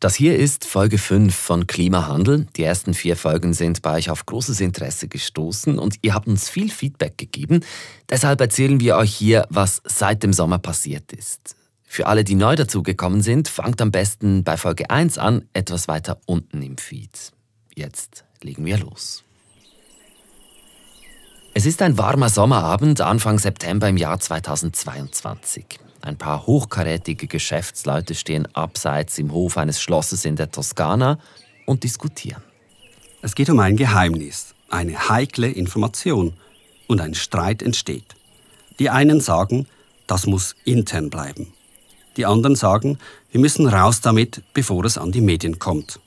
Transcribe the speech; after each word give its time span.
Das 0.00 0.14
hier 0.14 0.38
ist 0.38 0.64
Folge 0.64 0.96
5 0.96 1.34
von 1.34 1.66
Klimawandel. 1.66 2.46
Die 2.56 2.64
ersten 2.64 2.94
vier 2.94 3.18
Folgen 3.18 3.52
sind 3.52 3.82
bei 3.82 3.98
euch 3.98 4.08
auf 4.08 4.24
großes 4.24 4.62
Interesse 4.62 5.08
gestoßen 5.08 5.78
und 5.78 5.96
ihr 6.00 6.14
habt 6.14 6.26
uns 6.26 6.48
viel 6.48 6.70
Feedback 6.70 7.18
gegeben. 7.18 7.60
Deshalb 8.08 8.40
erzählen 8.40 8.80
wir 8.80 8.96
euch 8.96 9.14
hier, 9.14 9.46
was 9.50 9.82
seit 9.84 10.22
dem 10.22 10.32
Sommer 10.32 10.58
passiert 10.58 11.12
ist. 11.12 11.54
Für 11.82 12.06
alle, 12.06 12.24
die 12.24 12.34
neu 12.34 12.56
dazugekommen 12.56 13.20
sind, 13.20 13.48
fangt 13.48 13.82
am 13.82 13.90
besten 13.90 14.42
bei 14.42 14.56
Folge 14.56 14.88
1 14.88 15.18
an, 15.18 15.44
etwas 15.52 15.86
weiter 15.86 16.18
unten 16.24 16.62
im 16.62 16.78
Feed. 16.78 17.32
Jetzt 17.74 18.24
legen 18.40 18.64
wir 18.64 18.78
los. 18.78 19.22
Es 21.52 21.66
ist 21.66 21.82
ein 21.82 21.98
warmer 21.98 22.30
Sommerabend 22.30 23.02
Anfang 23.02 23.38
September 23.38 23.90
im 23.90 23.98
Jahr 23.98 24.18
2022. 24.18 25.78
Ein 26.02 26.16
paar 26.16 26.46
hochkarätige 26.46 27.26
Geschäftsleute 27.26 28.14
stehen 28.14 28.48
abseits 28.54 29.18
im 29.18 29.32
Hof 29.32 29.58
eines 29.58 29.82
Schlosses 29.82 30.24
in 30.24 30.36
der 30.36 30.50
Toskana 30.50 31.18
und 31.66 31.84
diskutieren. 31.84 32.42
Es 33.20 33.34
geht 33.34 33.50
um 33.50 33.58
ein 33.60 33.76
Geheimnis, 33.76 34.54
eine 34.70 35.10
heikle 35.10 35.50
Information 35.50 36.32
und 36.86 37.02
ein 37.02 37.14
Streit 37.14 37.62
entsteht. 37.62 38.16
Die 38.78 38.88
einen 38.88 39.20
sagen, 39.20 39.66
das 40.06 40.26
muss 40.26 40.56
intern 40.64 41.10
bleiben. 41.10 41.52
Die 42.16 42.24
anderen 42.24 42.56
sagen, 42.56 42.98
wir 43.30 43.40
müssen 43.40 43.68
raus 43.68 44.00
damit, 44.00 44.42
bevor 44.54 44.84
es 44.86 44.96
an 44.96 45.12
die 45.12 45.20
Medien 45.20 45.58
kommt. 45.58 46.00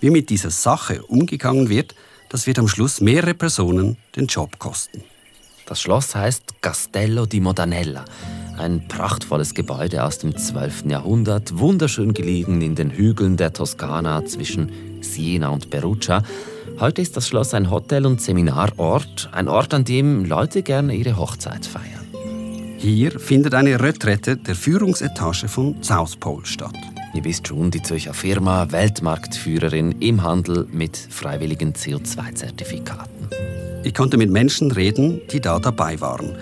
Wie 0.00 0.10
mit 0.10 0.30
dieser 0.30 0.50
Sache 0.50 1.02
umgegangen 1.02 1.68
wird, 1.68 1.94
das 2.30 2.46
wird 2.46 2.58
am 2.58 2.68
Schluss 2.68 3.02
mehrere 3.02 3.34
Personen 3.34 3.98
den 4.16 4.26
Job 4.26 4.58
kosten. 4.58 5.04
Das 5.66 5.80
Schloss 5.80 6.14
heißt 6.14 6.62
Castello 6.62 7.26
di 7.26 7.38
Modanella 7.40 8.04
ein 8.60 8.86
prachtvolles 8.86 9.54
Gebäude 9.54 10.04
aus 10.04 10.18
dem 10.18 10.36
12. 10.36 10.84
Jahrhundert, 10.86 11.58
wunderschön 11.58 12.12
gelegen 12.12 12.60
in 12.60 12.74
den 12.74 12.90
Hügeln 12.90 13.36
der 13.36 13.52
Toskana 13.52 14.24
zwischen 14.26 14.70
Siena 15.00 15.48
und 15.48 15.70
Perugia. 15.70 16.22
Heute 16.78 17.00
ist 17.00 17.16
das 17.16 17.26
Schloss 17.26 17.54
ein 17.54 17.70
Hotel- 17.70 18.06
und 18.06 18.20
Seminarort, 18.20 19.30
ein 19.32 19.48
Ort, 19.48 19.72
an 19.72 19.84
dem 19.84 20.26
Leute 20.26 20.62
gerne 20.62 20.94
ihre 20.94 21.16
Hochzeit 21.16 21.64
feiern. 21.64 22.06
Hier 22.76 23.18
findet 23.18 23.54
eine 23.54 23.80
Retrette 23.80 24.36
der 24.36 24.54
Führungsetage 24.54 25.48
von 25.48 25.82
South 25.82 26.16
Pole 26.16 26.44
statt. 26.44 26.76
Ihr 27.14 27.24
wisst 27.24 27.48
schon, 27.48 27.70
die 27.70 27.82
Zürcher 27.82 28.14
Firma, 28.14 28.70
Weltmarktführerin 28.70 29.92
im 30.00 30.22
Handel 30.22 30.66
mit 30.70 30.96
freiwilligen 30.96 31.72
CO2-Zertifikaten. 31.72 33.28
Ich 33.84 33.94
konnte 33.94 34.18
mit 34.18 34.30
Menschen 34.30 34.70
reden, 34.70 35.22
die 35.32 35.40
da 35.40 35.58
dabei 35.58 36.00
waren. 36.00 36.36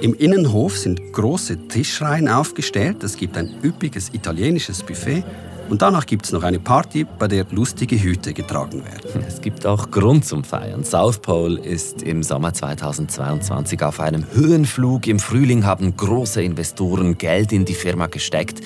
Im 0.00 0.14
Innenhof 0.14 0.78
sind 0.78 1.12
große 1.12 1.68
Tischreihen 1.68 2.28
aufgestellt. 2.28 3.02
Es 3.02 3.16
gibt 3.16 3.36
ein 3.36 3.50
üppiges 3.62 4.14
italienisches 4.14 4.82
Buffet. 4.82 5.24
Und 5.68 5.82
danach 5.82 6.04
gibt 6.04 6.24
es 6.24 6.32
noch 6.32 6.42
eine 6.42 6.58
Party, 6.58 7.06
bei 7.18 7.28
der 7.28 7.46
lustige 7.50 7.96
Hüte 8.02 8.32
getragen 8.32 8.84
werden. 8.84 9.24
Es 9.28 9.40
gibt 9.40 9.66
auch 9.66 9.90
Grund 9.90 10.24
zum 10.24 10.42
Feiern. 10.42 10.84
South 10.84 11.18
Pole 11.18 11.60
ist 11.60 12.02
im 12.02 12.22
Sommer 12.22 12.52
2022 12.52 13.82
auf 13.82 14.00
einem 14.00 14.24
Höhenflug. 14.32 15.06
Im 15.06 15.20
Frühling 15.20 15.64
haben 15.64 15.96
große 15.96 16.42
Investoren 16.42 17.18
Geld 17.18 17.52
in 17.52 17.64
die 17.64 17.74
Firma 17.74 18.06
gesteckt. 18.06 18.60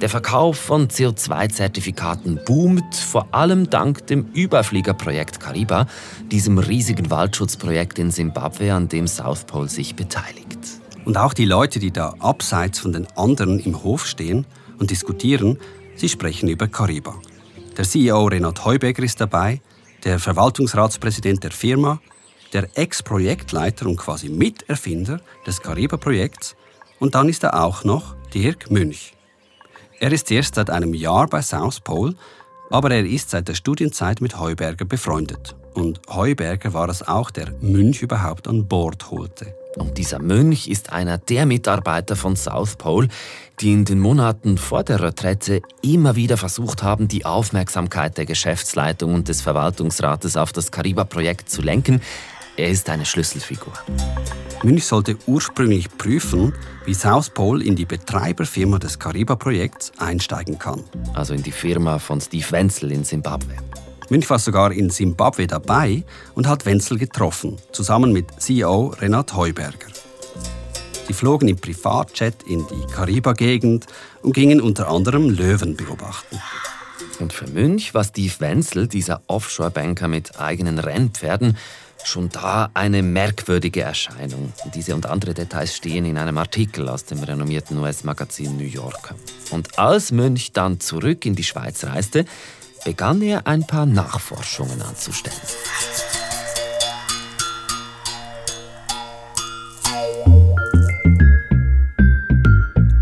Der 0.00 0.08
Verkauf 0.08 0.56
von 0.56 0.88
CO2-Zertifikaten 0.88 2.40
boomt, 2.46 2.94
vor 2.94 3.34
allem 3.34 3.68
dank 3.68 4.06
dem 4.06 4.30
Überfliegerprojekt 4.32 5.40
Kariba, 5.40 5.86
diesem 6.30 6.56
riesigen 6.56 7.10
Waldschutzprojekt 7.10 7.98
in 7.98 8.10
Simbabwe, 8.10 8.72
an 8.72 8.88
dem 8.88 9.06
South 9.06 9.44
Pole 9.44 9.68
sich 9.68 9.96
beteiligt. 9.96 10.58
Und 11.04 11.18
auch 11.18 11.34
die 11.34 11.44
Leute, 11.44 11.80
die 11.80 11.90
da 11.90 12.14
abseits 12.18 12.78
von 12.78 12.94
den 12.94 13.08
anderen 13.14 13.60
im 13.60 13.82
Hof 13.82 14.06
stehen 14.06 14.46
und 14.78 14.90
diskutieren, 14.90 15.58
sie 15.96 16.08
sprechen 16.08 16.48
über 16.48 16.66
Kariba. 16.66 17.16
Der 17.76 17.84
CEO 17.84 18.24
Renat 18.24 18.64
Heuberger 18.64 19.02
ist 19.02 19.20
dabei, 19.20 19.60
der 20.04 20.18
Verwaltungsratspräsident 20.18 21.44
der 21.44 21.50
Firma, 21.50 22.00
der 22.54 22.68
Ex-Projektleiter 22.74 23.84
und 23.84 23.96
quasi 23.96 24.30
Miterfinder 24.30 25.20
des 25.46 25.60
Kariba-Projekts 25.60 26.56
und 27.00 27.14
dann 27.14 27.28
ist 27.28 27.44
er 27.44 27.62
auch 27.62 27.84
noch 27.84 28.14
Dirk 28.32 28.70
Münch. 28.70 29.12
Er 30.02 30.12
ist 30.12 30.30
erst 30.30 30.54
seit 30.54 30.70
einem 30.70 30.94
Jahr 30.94 31.26
bei 31.26 31.42
South 31.42 31.80
Pole, 31.80 32.14
aber 32.70 32.90
er 32.90 33.04
ist 33.04 33.28
seit 33.28 33.48
der 33.48 33.54
Studienzeit 33.54 34.22
mit 34.22 34.40
Heuberger 34.40 34.86
befreundet. 34.86 35.54
Und 35.74 36.00
Heuberger 36.08 36.72
war 36.72 36.88
es 36.88 37.06
auch, 37.06 37.30
der 37.30 37.52
Münch 37.60 38.00
überhaupt 38.00 38.48
an 38.48 38.66
Bord 38.66 39.10
holte. 39.10 39.54
Und 39.76 39.98
dieser 39.98 40.18
Mönch 40.18 40.68
ist 40.68 40.90
einer 40.90 41.18
der 41.18 41.44
Mitarbeiter 41.44 42.16
von 42.16 42.34
South 42.34 42.76
Pole, 42.76 43.08
die 43.60 43.74
in 43.74 43.84
den 43.84 44.00
Monaten 44.00 44.56
vor 44.56 44.84
der 44.84 45.02
Retrette 45.02 45.60
immer 45.82 46.16
wieder 46.16 46.38
versucht 46.38 46.82
haben, 46.82 47.06
die 47.06 47.26
Aufmerksamkeit 47.26 48.16
der 48.16 48.24
Geschäftsleitung 48.24 49.12
und 49.12 49.28
des 49.28 49.42
Verwaltungsrates 49.42 50.38
auf 50.38 50.52
das 50.52 50.72
Kariba-Projekt 50.72 51.50
zu 51.50 51.60
lenken. 51.60 52.00
Er 52.60 52.68
ist 52.68 52.90
eine 52.90 53.06
Schlüsselfigur. 53.06 53.72
Münch 54.62 54.84
sollte 54.84 55.16
ursprünglich 55.26 55.88
prüfen, 55.96 56.52
wie 56.84 56.92
South 56.92 57.30
Pole 57.30 57.64
in 57.64 57.74
die 57.74 57.86
Betreiberfirma 57.86 58.78
des 58.78 58.98
Kariba-Projekts 58.98 59.92
einsteigen 59.96 60.58
kann. 60.58 60.84
Also 61.14 61.32
in 61.32 61.42
die 61.42 61.52
Firma 61.52 61.98
von 61.98 62.20
Steve 62.20 62.44
Wenzel 62.50 62.92
in 62.92 63.02
Simbabwe. 63.02 63.56
Münch 64.10 64.28
war 64.28 64.38
sogar 64.38 64.72
in 64.72 64.90
Simbabwe 64.90 65.46
dabei 65.46 66.04
und 66.34 66.46
hat 66.46 66.66
Wenzel 66.66 66.98
getroffen, 66.98 67.56
zusammen 67.72 68.12
mit 68.12 68.26
CEO 68.38 68.88
Renat 68.88 69.32
Heuberger. 69.34 69.88
Sie 71.06 71.14
flogen 71.14 71.48
im 71.48 71.56
Privatjet 71.56 72.42
in 72.42 72.66
die 72.66 72.92
Kariba-Gegend 72.92 73.86
und 74.20 74.34
gingen 74.34 74.60
unter 74.60 74.90
anderem 74.90 75.30
Löwen 75.30 75.76
beobachten. 75.76 76.38
Und 77.20 77.32
für 77.32 77.46
Münch 77.46 77.94
war 77.94 78.04
Steve 78.04 78.34
Wenzel, 78.38 78.86
dieser 78.86 79.22
Offshore-Banker 79.28 80.08
mit 80.08 80.38
eigenen 80.38 80.78
Rennpferden, 80.78 81.56
schon 82.04 82.28
da 82.28 82.70
eine 82.74 83.02
merkwürdige 83.02 83.82
Erscheinung. 83.82 84.52
Diese 84.74 84.94
und 84.94 85.06
andere 85.06 85.34
Details 85.34 85.76
stehen 85.76 86.04
in 86.04 86.18
einem 86.18 86.38
Artikel 86.38 86.88
aus 86.88 87.04
dem 87.04 87.22
renommierten 87.22 87.78
US-Magazin 87.78 88.56
New 88.56 88.64
Yorker. 88.64 89.14
Und 89.50 89.78
als 89.78 90.12
Münch 90.12 90.52
dann 90.52 90.80
zurück 90.80 91.26
in 91.26 91.34
die 91.34 91.44
Schweiz 91.44 91.84
reiste, 91.84 92.24
begann 92.84 93.22
er 93.22 93.46
ein 93.46 93.66
paar 93.66 93.86
Nachforschungen 93.86 94.80
anzustellen. 94.82 95.36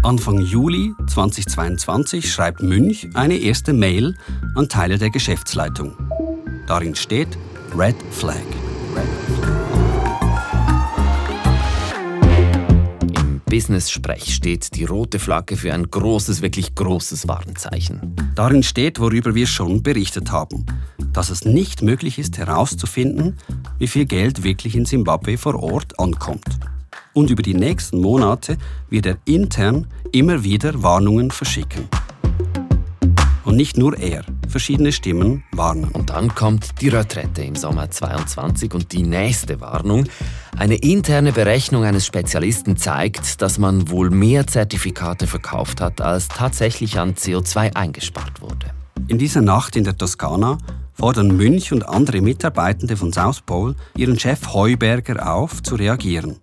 Anfang 0.02 0.40
Juli 0.40 0.94
2022 1.06 2.32
schreibt 2.32 2.62
Münch 2.62 3.08
eine 3.12 3.36
erste 3.36 3.74
Mail 3.74 4.14
an 4.54 4.68
Teile 4.68 4.96
der 4.96 5.10
Geschäftsleitung. 5.10 5.96
Darin 6.66 6.94
steht 6.94 7.28
Red 7.76 7.96
Flag. 8.10 8.67
Flag. 8.92 9.28
Business-Sprech 13.48 14.34
steht 14.34 14.76
die 14.76 14.84
rote 14.84 15.18
Flagge 15.18 15.56
für 15.56 15.72
ein 15.72 15.90
großes, 15.90 16.42
wirklich 16.42 16.74
großes 16.74 17.28
Warnzeichen. 17.28 18.14
Darin 18.34 18.62
steht, 18.62 19.00
worüber 19.00 19.34
wir 19.34 19.46
schon 19.46 19.82
berichtet 19.82 20.30
haben, 20.30 20.66
dass 21.12 21.30
es 21.30 21.44
nicht 21.44 21.82
möglich 21.82 22.18
ist 22.18 22.36
herauszufinden, 22.36 23.38
wie 23.78 23.88
viel 23.88 24.04
Geld 24.04 24.44
wirklich 24.44 24.76
in 24.76 24.84
Simbabwe 24.84 25.38
vor 25.38 25.60
Ort 25.62 25.98
ankommt. 25.98 26.58
Und 27.14 27.30
über 27.30 27.42
die 27.42 27.54
nächsten 27.54 28.00
Monate 28.00 28.58
wird 28.90 29.06
er 29.06 29.16
intern 29.24 29.86
immer 30.12 30.44
wieder 30.44 30.82
Warnungen 30.82 31.30
verschicken. 31.30 31.88
Und 33.44 33.56
nicht 33.56 33.78
nur 33.78 33.98
er. 33.98 34.24
Verschiedene 34.48 34.92
Stimmen 34.92 35.44
warnen. 35.52 35.84
Und 35.84 36.10
dann 36.10 36.34
kommt 36.34 36.80
die 36.80 36.88
Retrette 36.88 37.42
im 37.42 37.54
Sommer 37.54 37.90
22 37.90 38.72
und 38.72 38.92
die 38.92 39.02
nächste 39.02 39.60
Warnung. 39.60 40.04
Eine 40.56 40.76
interne 40.76 41.32
Berechnung 41.32 41.84
eines 41.84 42.06
Spezialisten 42.06 42.76
zeigt, 42.78 43.42
dass 43.42 43.58
man 43.58 43.90
wohl 43.90 44.08
mehr 44.08 44.46
Zertifikate 44.46 45.26
verkauft 45.26 45.80
hat, 45.82 46.00
als 46.00 46.28
tatsächlich 46.28 46.98
an 46.98 47.14
CO2 47.14 47.76
eingespart 47.76 48.40
wurde. 48.40 48.70
In 49.06 49.18
dieser 49.18 49.42
Nacht 49.42 49.76
in 49.76 49.84
der 49.84 49.96
Toskana 49.96 50.58
fordern 50.94 51.36
Münch 51.36 51.72
und 51.72 51.86
andere 51.86 52.20
Mitarbeitende 52.20 52.96
von 52.96 53.12
South 53.12 53.42
Pole 53.42 53.76
ihren 53.96 54.18
Chef 54.18 54.52
Heuberger 54.52 55.32
auf, 55.32 55.62
zu 55.62 55.76
reagieren, 55.76 56.38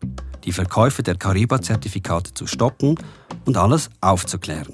die 0.46 0.52
Verkäufe 0.52 1.04
der 1.04 1.16
Kariba-Zertifikate 1.16 2.34
zu 2.34 2.48
stoppen 2.48 2.98
und 3.46 3.57
alles 3.57 3.90
aufzuklären. 4.00 4.74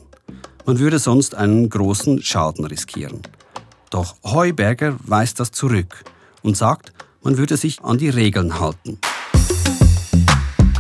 Man 0.65 0.79
würde 0.79 0.99
sonst 0.99 1.35
einen 1.35 1.69
großen 1.69 2.21
Schaden 2.21 2.65
riskieren. 2.65 3.21
Doch 3.89 4.15
Heuberger 4.23 4.95
weist 5.05 5.39
das 5.39 5.51
zurück 5.51 6.03
und 6.43 6.55
sagt, 6.55 6.93
man 7.23 7.37
würde 7.37 7.57
sich 7.57 7.83
an 7.83 7.97
die 7.97 8.09
Regeln 8.09 8.59
halten. 8.59 8.99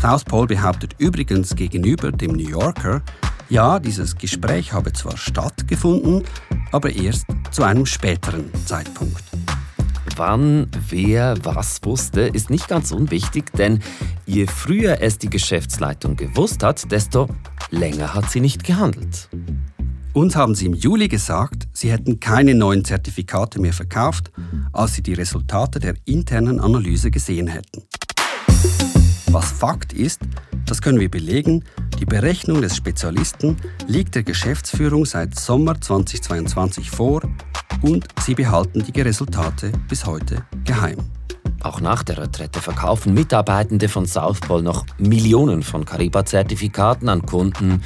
South 0.01 0.23
Pole 0.23 0.47
behauptet 0.47 0.95
übrigens 0.97 1.55
gegenüber 1.55 2.11
dem 2.11 2.33
New 2.33 2.47
Yorker, 2.47 3.01
ja, 3.49 3.79
dieses 3.79 4.15
Gespräch 4.17 4.71
habe 4.71 4.93
zwar 4.93 5.17
stattgefunden, 5.17 6.23
aber 6.71 6.89
erst 6.95 7.25
zu 7.51 7.63
einem 7.63 7.85
späteren 7.85 8.49
Zeitpunkt. 8.65 9.23
Wann, 10.15 10.67
wer, 10.89 11.35
was 11.43 11.81
wusste, 11.83 12.21
ist 12.21 12.49
nicht 12.49 12.67
ganz 12.67 12.91
unwichtig, 12.91 13.51
denn 13.53 13.81
je 14.25 14.47
früher 14.47 15.01
es 15.01 15.17
die 15.17 15.29
Geschäftsleitung 15.29 16.15
gewusst 16.15 16.63
hat, 16.63 16.91
desto 16.91 17.27
länger 17.71 18.13
hat 18.13 18.29
sie 18.29 18.39
nicht 18.39 18.63
gehandelt. 18.63 19.27
Uns 20.13 20.35
haben 20.35 20.55
sie 20.55 20.65
im 20.65 20.73
Juli 20.73 21.07
gesagt, 21.07 21.69
sie 21.71 21.89
hätten 21.89 22.19
keine 22.19 22.53
neuen 22.53 22.83
Zertifikate 22.83 23.61
mehr 23.61 23.71
verkauft, 23.71 24.29
als 24.73 24.95
sie 24.95 25.01
die 25.01 25.13
Resultate 25.13 25.79
der 25.79 25.93
internen 26.03 26.59
Analyse 26.59 27.11
gesehen 27.11 27.47
hätten. 27.47 27.83
Was 29.27 29.51
Fakt 29.51 29.93
ist, 29.93 30.19
das 30.65 30.81
können 30.81 30.99
wir 30.99 31.09
belegen, 31.09 31.63
die 31.97 32.05
Berechnung 32.05 32.61
des 32.61 32.75
Spezialisten 32.75 33.55
liegt 33.87 34.15
der 34.15 34.23
Geschäftsführung 34.23 35.05
seit 35.05 35.39
Sommer 35.39 35.79
2022 35.79 36.91
vor 36.91 37.21
und 37.81 38.05
sie 38.19 38.35
behalten 38.35 38.83
die 38.83 38.99
Resultate 38.99 39.71
bis 39.87 40.05
heute 40.05 40.43
geheim. 40.65 40.97
Auch 41.63 41.79
nach 41.79 42.03
der 42.03 42.17
Retrette 42.17 42.59
verkaufen 42.59 43.13
Mitarbeitende 43.13 43.87
von 43.87 44.05
South 44.05 44.41
Pole 44.41 44.63
noch 44.63 44.85
Millionen 44.97 45.63
von 45.63 45.85
Cariba-Zertifikaten 45.85 47.07
an 47.07 47.25
Kunden 47.25 47.81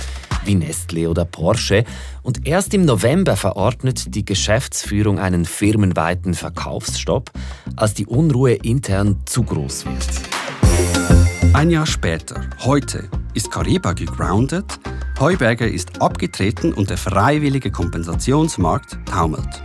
wie 0.45 0.55
Nestle 0.55 1.09
oder 1.09 1.25
Porsche. 1.25 1.83
Und 2.25 2.47
erst 2.47 2.73
im 2.73 2.85
November 2.85 3.35
verordnet 3.35 4.15
die 4.15 4.25
Geschäftsführung 4.25 5.19
einen 5.19 5.45
firmenweiten 5.45 6.33
Verkaufsstopp, 6.33 7.29
als 7.75 7.93
die 7.93 8.07
Unruhe 8.07 8.53
intern 8.53 9.21
zu 9.25 9.43
groß 9.43 9.85
wird. 9.85 11.53
Ein 11.53 11.69
Jahr 11.69 11.85
später, 11.85 12.41
heute, 12.61 13.07
ist 13.35 13.51
Cariba 13.51 13.93
gegroundet, 13.93 14.79
Heuberger 15.19 15.67
ist 15.67 16.01
abgetreten 16.01 16.73
und 16.73 16.89
der 16.89 16.97
freiwillige 16.97 17.69
Kompensationsmarkt 17.69 18.97
taumelt. 19.05 19.61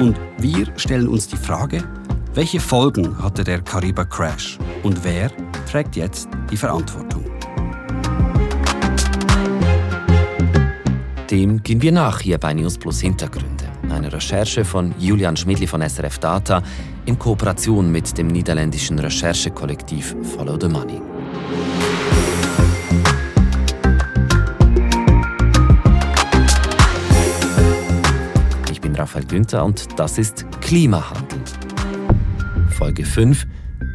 Und 0.00 0.18
wir 0.38 0.66
stellen 0.76 1.06
uns 1.06 1.28
die 1.28 1.36
Frage, 1.36 1.84
welche 2.34 2.58
Folgen 2.58 3.16
hatte 3.22 3.44
der 3.44 3.60
Cariba 3.60 4.06
Crash 4.06 4.58
und 4.82 5.04
wer 5.04 5.30
trägt 5.70 5.94
jetzt 5.94 6.28
die 6.50 6.56
Verantwortung? 6.56 7.21
Dem 11.32 11.62
gehen 11.62 11.80
wir 11.80 11.92
nach 11.92 12.20
hier 12.20 12.36
bei 12.36 12.52
News 12.52 12.76
Plus 12.76 13.00
Hintergründe. 13.00 13.64
Eine 13.88 14.12
Recherche 14.12 14.66
von 14.66 14.94
Julian 14.98 15.34
Schmidli 15.34 15.66
von 15.66 15.80
SRF 15.80 16.18
Data 16.18 16.62
in 17.06 17.18
Kooperation 17.18 17.90
mit 17.90 18.18
dem 18.18 18.26
niederländischen 18.26 18.98
Recherchekollektiv 18.98 20.14
Follow 20.36 20.58
the 20.60 20.68
Money. 20.68 21.00
Ich 28.70 28.82
bin 28.82 28.94
Raphael 28.94 29.24
Günther 29.24 29.64
und 29.64 29.88
das 29.98 30.18
ist 30.18 30.44
Klimawandel. 30.60 31.40
Folge 32.68 33.06
5 33.06 33.46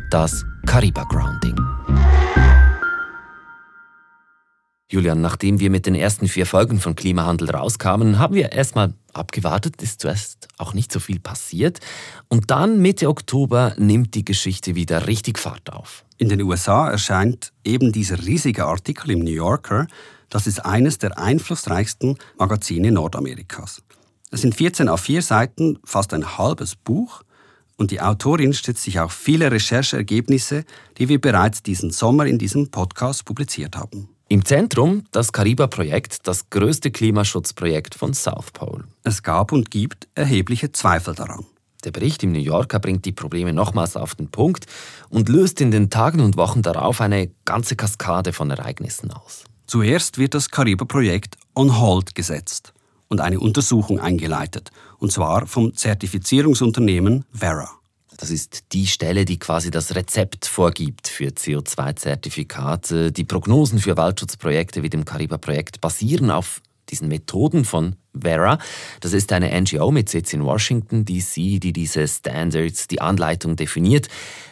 Das 0.09 0.43
Kariba 0.65 1.03
Grounding. 1.03 1.66
Julian, 4.89 5.19
nachdem 5.19 5.59
wir 5.59 5.69
mit 5.69 5.85
den 5.85 5.95
ersten 5.95 6.29
vier 6.29 6.45
Folgen 6.45 6.79
von 6.79 6.95
Klimawandel 6.95 7.51
rauskamen, 7.51 8.19
haben 8.19 8.35
wir 8.35 8.53
erstmal 8.53 8.93
abgewartet, 9.11 9.81
ist 9.81 9.99
zuerst 9.99 10.47
auch 10.57 10.73
nicht 10.73 10.93
so 10.93 11.01
viel 11.01 11.19
passiert. 11.19 11.81
Und 12.29 12.51
dann 12.51 12.81
Mitte 12.81 13.09
Oktober 13.09 13.75
nimmt 13.77 14.15
die 14.15 14.23
Geschichte 14.23 14.75
wieder 14.75 15.07
richtig 15.07 15.39
Fahrt 15.39 15.73
auf. 15.73 16.05
In 16.17 16.29
den 16.29 16.41
USA 16.41 16.89
erscheint 16.89 17.51
eben 17.65 17.91
dieser 17.91 18.25
riesige 18.25 18.65
Artikel 18.65 19.11
im 19.11 19.19
New 19.19 19.31
Yorker. 19.31 19.87
Das 20.29 20.47
ist 20.47 20.65
eines 20.65 20.99
der 20.99 21.17
einflussreichsten 21.17 22.17
Magazine 22.37 22.89
Nordamerikas. 22.93 23.83
Es 24.31 24.41
sind 24.41 24.55
14 24.55 24.87
auf 24.87 25.01
4 25.01 25.21
Seiten, 25.21 25.79
fast 25.83 26.13
ein 26.13 26.37
halbes 26.37 26.77
Buch 26.77 27.23
und 27.75 27.91
die 27.91 27.99
Autorin 27.99 28.53
stützt 28.53 28.83
sich 28.83 29.01
auf 29.01 29.11
viele 29.11 29.51
Rechercheergebnisse, 29.51 30.63
die 30.97 31.09
wir 31.09 31.19
bereits 31.19 31.61
diesen 31.61 31.91
Sommer 31.91 32.25
in 32.25 32.37
diesem 32.37 32.71
Podcast 32.71 33.25
publiziert 33.25 33.75
haben. 33.75 34.07
Im 34.29 34.43
Zentrum 34.43 35.05
das 35.11 35.31
Kariba-Projekt, 35.31 36.27
das 36.27 36.49
größte 36.49 36.91
Klimaschutzprojekt 36.91 37.95
von 37.95 38.13
South 38.13 38.51
Pole. 38.51 38.83
Es 39.03 39.23
gab 39.23 39.53
und 39.53 39.71
gibt 39.71 40.09
erhebliche 40.15 40.73
Zweifel 40.73 41.15
daran. 41.15 41.45
Der 41.85 41.91
Bericht 41.91 42.23
im 42.23 42.33
New 42.33 42.39
Yorker 42.39 42.79
bringt 42.79 43.05
die 43.05 43.13
Probleme 43.13 43.53
nochmals 43.53 43.95
auf 43.95 44.15
den 44.15 44.27
Punkt 44.27 44.65
und 45.07 45.29
löst 45.29 45.61
in 45.61 45.71
den 45.71 45.89
Tagen 45.89 46.19
und 46.19 46.35
Wochen 46.35 46.61
darauf 46.61 46.99
eine 46.99 47.29
ganze 47.45 47.77
Kaskade 47.77 48.33
von 48.33 48.51
Ereignissen 48.51 49.11
aus. 49.11 49.45
Zuerst 49.65 50.17
wird 50.17 50.33
das 50.33 50.51
Kariba-Projekt 50.51 51.37
on 51.55 51.79
hold 51.79 52.13
gesetzt 52.13 52.73
und 53.07 53.21
eine 53.21 53.39
Untersuchung 53.39 54.01
eingeleitet, 54.01 54.71
und 54.97 55.13
zwar 55.13 55.47
vom 55.47 55.73
Zertifizierungsunternehmen 55.73 57.23
Vera. 57.31 57.69
Das 58.17 58.31
ist 58.31 58.73
die 58.73 58.87
Stelle, 58.87 59.25
die 59.25 59.37
quasi 59.37 59.69
das 59.69 59.95
Rezept 59.95 60.47
vorgibt 60.47 61.07
für 61.07 61.29
CO2-Zertifikate. 61.29 63.11
Die 63.11 63.23
Prognosen 63.23 63.79
für 63.79 63.95
Waldschutzprojekte 63.95 64.81
wie 64.81 64.89
dem 64.89 65.05
Kariba-Projekt 65.05 65.81
basieren 65.81 66.31
auf 66.31 66.61
diesen 66.89 67.09
Methoden 67.09 67.63
von 67.63 67.95
Vera. 68.19 68.57
Das 69.01 69.13
ist 69.13 69.31
eine 69.31 69.59
NGO 69.61 69.91
mit 69.91 70.09
Sitz 70.09 70.33
in 70.33 70.43
Washington, 70.43 71.05
DC, 71.05 71.59
die 71.59 71.73
diese 71.73 72.07
Standards, 72.07 72.87
die 72.87 73.01
Anleitung 73.01 73.55
definiert, 73.55 74.07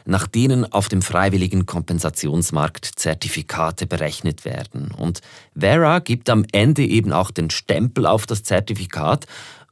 nach 0.06 0.28
denen 0.28 0.72
auf 0.72 0.88
dem 0.88 1.02
freiwilligen 1.02 1.66
Kompensationsmarkt 1.66 2.86
Zertifikate 2.96 3.88
berechnet 3.88 4.46
werden. 4.46 4.92
Und 4.92 5.22
Vera 5.58 6.00
gibt 6.00 6.30
am 6.30 6.46
Ende 6.52 6.86
eben 6.86 7.12
auch 7.12 7.32
den 7.32 7.50
Stempel 7.50 8.06
auf 8.06 8.26
das 8.26 8.44
Zertifikat 8.44 9.26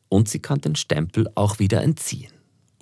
und 0.10 0.30
sie 0.30 0.40
kann 0.40 0.62
den 0.62 0.76
Stempel 0.76 1.28
auch 1.36 1.60
wieder 1.60 1.84
entziehen. 1.84 2.32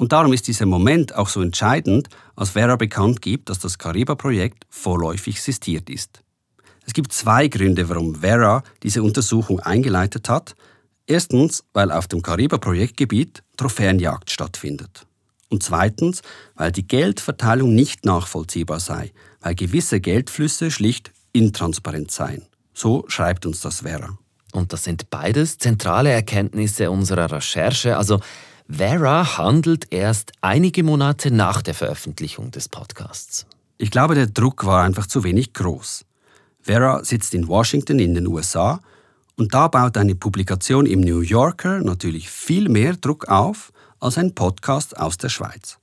Und 0.01 0.13
darum 0.13 0.33
ist 0.33 0.47
dieser 0.47 0.65
Moment 0.65 1.13
auch 1.15 1.29
so 1.29 1.43
entscheidend, 1.43 2.09
als 2.35 2.49
Vera 2.49 2.75
bekannt 2.75 3.21
gibt, 3.21 3.49
dass 3.49 3.59
das 3.59 3.77
Kariba-Projekt 3.77 4.65
vorläufig 4.67 5.39
sistiert 5.39 5.91
ist. 5.91 6.23
Es 6.87 6.93
gibt 6.93 7.13
zwei 7.13 7.47
Gründe, 7.47 7.87
warum 7.87 8.15
Vera 8.15 8.63
diese 8.81 9.03
Untersuchung 9.03 9.59
eingeleitet 9.59 10.27
hat. 10.27 10.55
Erstens, 11.05 11.63
weil 11.73 11.91
auf 11.91 12.07
dem 12.07 12.23
Kariba-Projektgebiet 12.23 13.43
Trophäenjagd 13.57 14.31
stattfindet. 14.31 15.05
Und 15.49 15.61
zweitens, 15.61 16.23
weil 16.55 16.71
die 16.71 16.87
Geldverteilung 16.87 17.75
nicht 17.75 18.03
nachvollziehbar 18.03 18.79
sei, 18.79 19.11
weil 19.41 19.53
gewisse 19.53 20.01
Geldflüsse 20.01 20.71
schlicht 20.71 21.11
intransparent 21.31 22.09
seien. 22.09 22.47
So 22.73 23.05
schreibt 23.07 23.45
uns 23.45 23.61
das 23.61 23.81
Vera. 23.81 24.17
Und 24.51 24.73
das 24.73 24.83
sind 24.83 25.11
beides 25.11 25.59
zentrale 25.59 26.09
Erkenntnisse 26.09 26.89
unserer 26.89 27.31
Recherche. 27.31 27.97
Also 27.97 28.19
Vera 28.67 29.37
handelt 29.37 29.91
erst 29.91 30.31
einige 30.41 30.83
Monate 30.83 31.31
nach 31.31 31.61
der 31.61 31.73
Veröffentlichung 31.73 32.51
des 32.51 32.69
Podcasts. 32.69 33.45
Ich 33.77 33.91
glaube, 33.91 34.15
der 34.15 34.27
Druck 34.27 34.65
war 34.65 34.83
einfach 34.83 35.07
zu 35.07 35.23
wenig 35.23 35.53
groß. 35.53 36.05
Vera 36.61 37.03
sitzt 37.03 37.33
in 37.33 37.47
Washington 37.47 37.99
in 37.99 38.13
den 38.13 38.27
USA 38.27 38.79
und 39.37 39.53
da 39.53 39.67
baut 39.67 39.97
eine 39.97 40.15
Publikation 40.15 40.85
im 40.85 41.01
New 41.01 41.21
Yorker 41.21 41.79
natürlich 41.79 42.29
viel 42.29 42.69
mehr 42.69 42.95
Druck 42.95 43.27
auf 43.27 43.73
als 43.99 44.17
ein 44.17 44.35
Podcast 44.35 44.97
aus 44.97 45.17
der 45.17 45.29
Schweiz. 45.29 45.79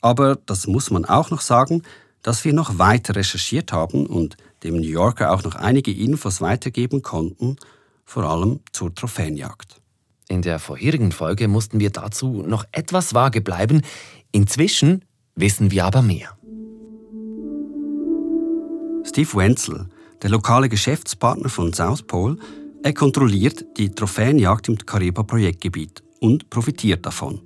Aber 0.00 0.36
das 0.36 0.66
muss 0.66 0.90
man 0.90 1.04
auch 1.04 1.30
noch 1.30 1.40
sagen, 1.40 1.82
dass 2.22 2.44
wir 2.44 2.52
noch 2.52 2.78
weiter 2.78 3.16
recherchiert 3.16 3.72
haben 3.72 4.06
und 4.06 4.36
dem 4.62 4.76
New 4.76 4.88
Yorker 4.88 5.32
auch 5.32 5.42
noch 5.42 5.56
einige 5.56 5.92
Infos 5.92 6.40
weitergeben 6.40 7.02
konnten, 7.02 7.56
vor 8.04 8.24
allem 8.24 8.60
zur 8.70 8.94
Trophäenjagd. 8.94 9.81
In 10.28 10.42
der 10.42 10.58
vorherigen 10.58 11.12
Folge 11.12 11.48
mussten 11.48 11.80
wir 11.80 11.90
dazu 11.90 12.42
noch 12.46 12.64
etwas 12.72 13.14
vage 13.14 13.40
bleiben. 13.40 13.82
Inzwischen 14.32 15.04
wissen 15.34 15.70
wir 15.70 15.84
aber 15.84 16.02
mehr. 16.02 16.36
Steve 19.04 19.34
Wenzel, 19.34 19.88
der 20.22 20.30
lokale 20.30 20.68
Geschäftspartner 20.68 21.48
von 21.48 21.72
South 21.72 22.02
Pole, 22.04 22.36
er 22.82 22.94
kontrolliert 22.94 23.64
die 23.76 23.90
Trophäenjagd 23.90 24.68
im 24.68 24.78
Kariba-Projektgebiet 24.78 26.02
und 26.20 26.50
profitiert 26.50 27.04
davon. 27.04 27.40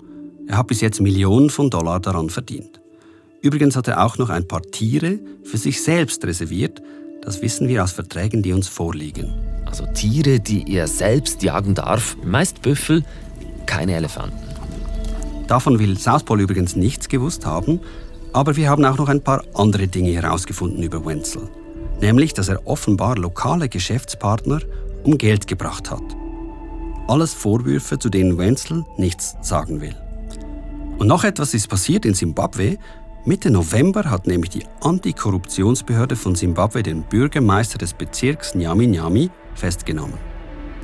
Er 0.47 0.59
hat 0.59 0.69
bis 0.69 0.81
jetzt 0.81 1.01
Millionen 1.01 1.51
von 1.51 1.71
Dollar 1.71 2.01
daran 2.01 2.31
verdient. 2.31 2.81
Übrigens 3.43 3.77
hat 3.77 3.89
er 3.89 4.05
auch 4.05 4.19
noch 4.19 4.31
ein 4.31 4.47
paar 4.47 4.63
Tiere 4.63 5.19
für 5.43 5.59
sich 5.59 5.83
selbst 5.83 6.25
reserviert. 6.25 6.83
Das 7.23 7.43
wissen 7.43 7.69
wir 7.69 7.83
aus 7.83 7.93
Verträgen, 7.93 8.43
die 8.43 8.53
uns 8.53 8.69
vorliegen. 8.69 9.56
Also 9.79 9.93
Tiere, 9.93 10.41
die 10.41 10.75
er 10.75 10.89
selbst 10.89 11.43
jagen 11.43 11.75
darf, 11.75 12.17
meist 12.25 12.63
Büffel, 12.63 13.05
keine 13.67 13.95
Elefanten. 13.95 14.39
Davon 15.49 15.79
will 15.79 15.99
South 15.99 16.25
Pole 16.25 16.45
übrigens 16.45 16.77
nichts 16.77 17.09
gewusst 17.09 17.45
haben, 17.45 17.81
aber 18.33 18.57
wir 18.57 18.71
haben 18.71 18.87
auch 18.87 18.97
noch 18.97 19.09
ein 19.11 19.23
paar 19.23 19.45
andere 19.55 19.87
Dinge 19.87 20.13
herausgefunden 20.13 20.83
über 20.83 21.05
Wenzel 21.05 21.51
nämlich 22.01 22.35
dass 22.35 22.49
er 22.49 22.67
offenbar 22.67 23.17
lokale 23.17 23.69
Geschäftspartner 23.69 24.61
um 25.05 25.19
Geld 25.19 25.47
gebracht 25.47 25.91
hat. 25.91 26.03
Alles 27.09 27.33
Vorwürfe, 27.33 27.99
zu 27.99 28.11
denen 28.11 28.39
Wenzel 28.39 28.85
nichts 28.97 29.37
sagen 29.41 29.81
will. 29.81 29.95
Und 30.99 31.07
noch 31.07 31.25
etwas 31.25 31.55
ist 31.55 31.69
passiert 31.69 32.05
in 32.05 32.15
Simbabwe. 32.15 32.79
Mitte 33.25 33.51
November 33.51 34.05
hat 34.05 34.27
nämlich 34.27 34.51
die 34.51 34.65
Antikorruptionsbehörde 34.81 36.17
von 36.17 36.35
Simbabwe 36.35 36.83
den 36.83 37.03
Bürgermeister 37.03 37.79
des 37.79 37.93
Bezirks 37.93 38.55
Nyami 38.55 38.87
Nyami 38.87 39.31
festgenommen. 39.57 40.19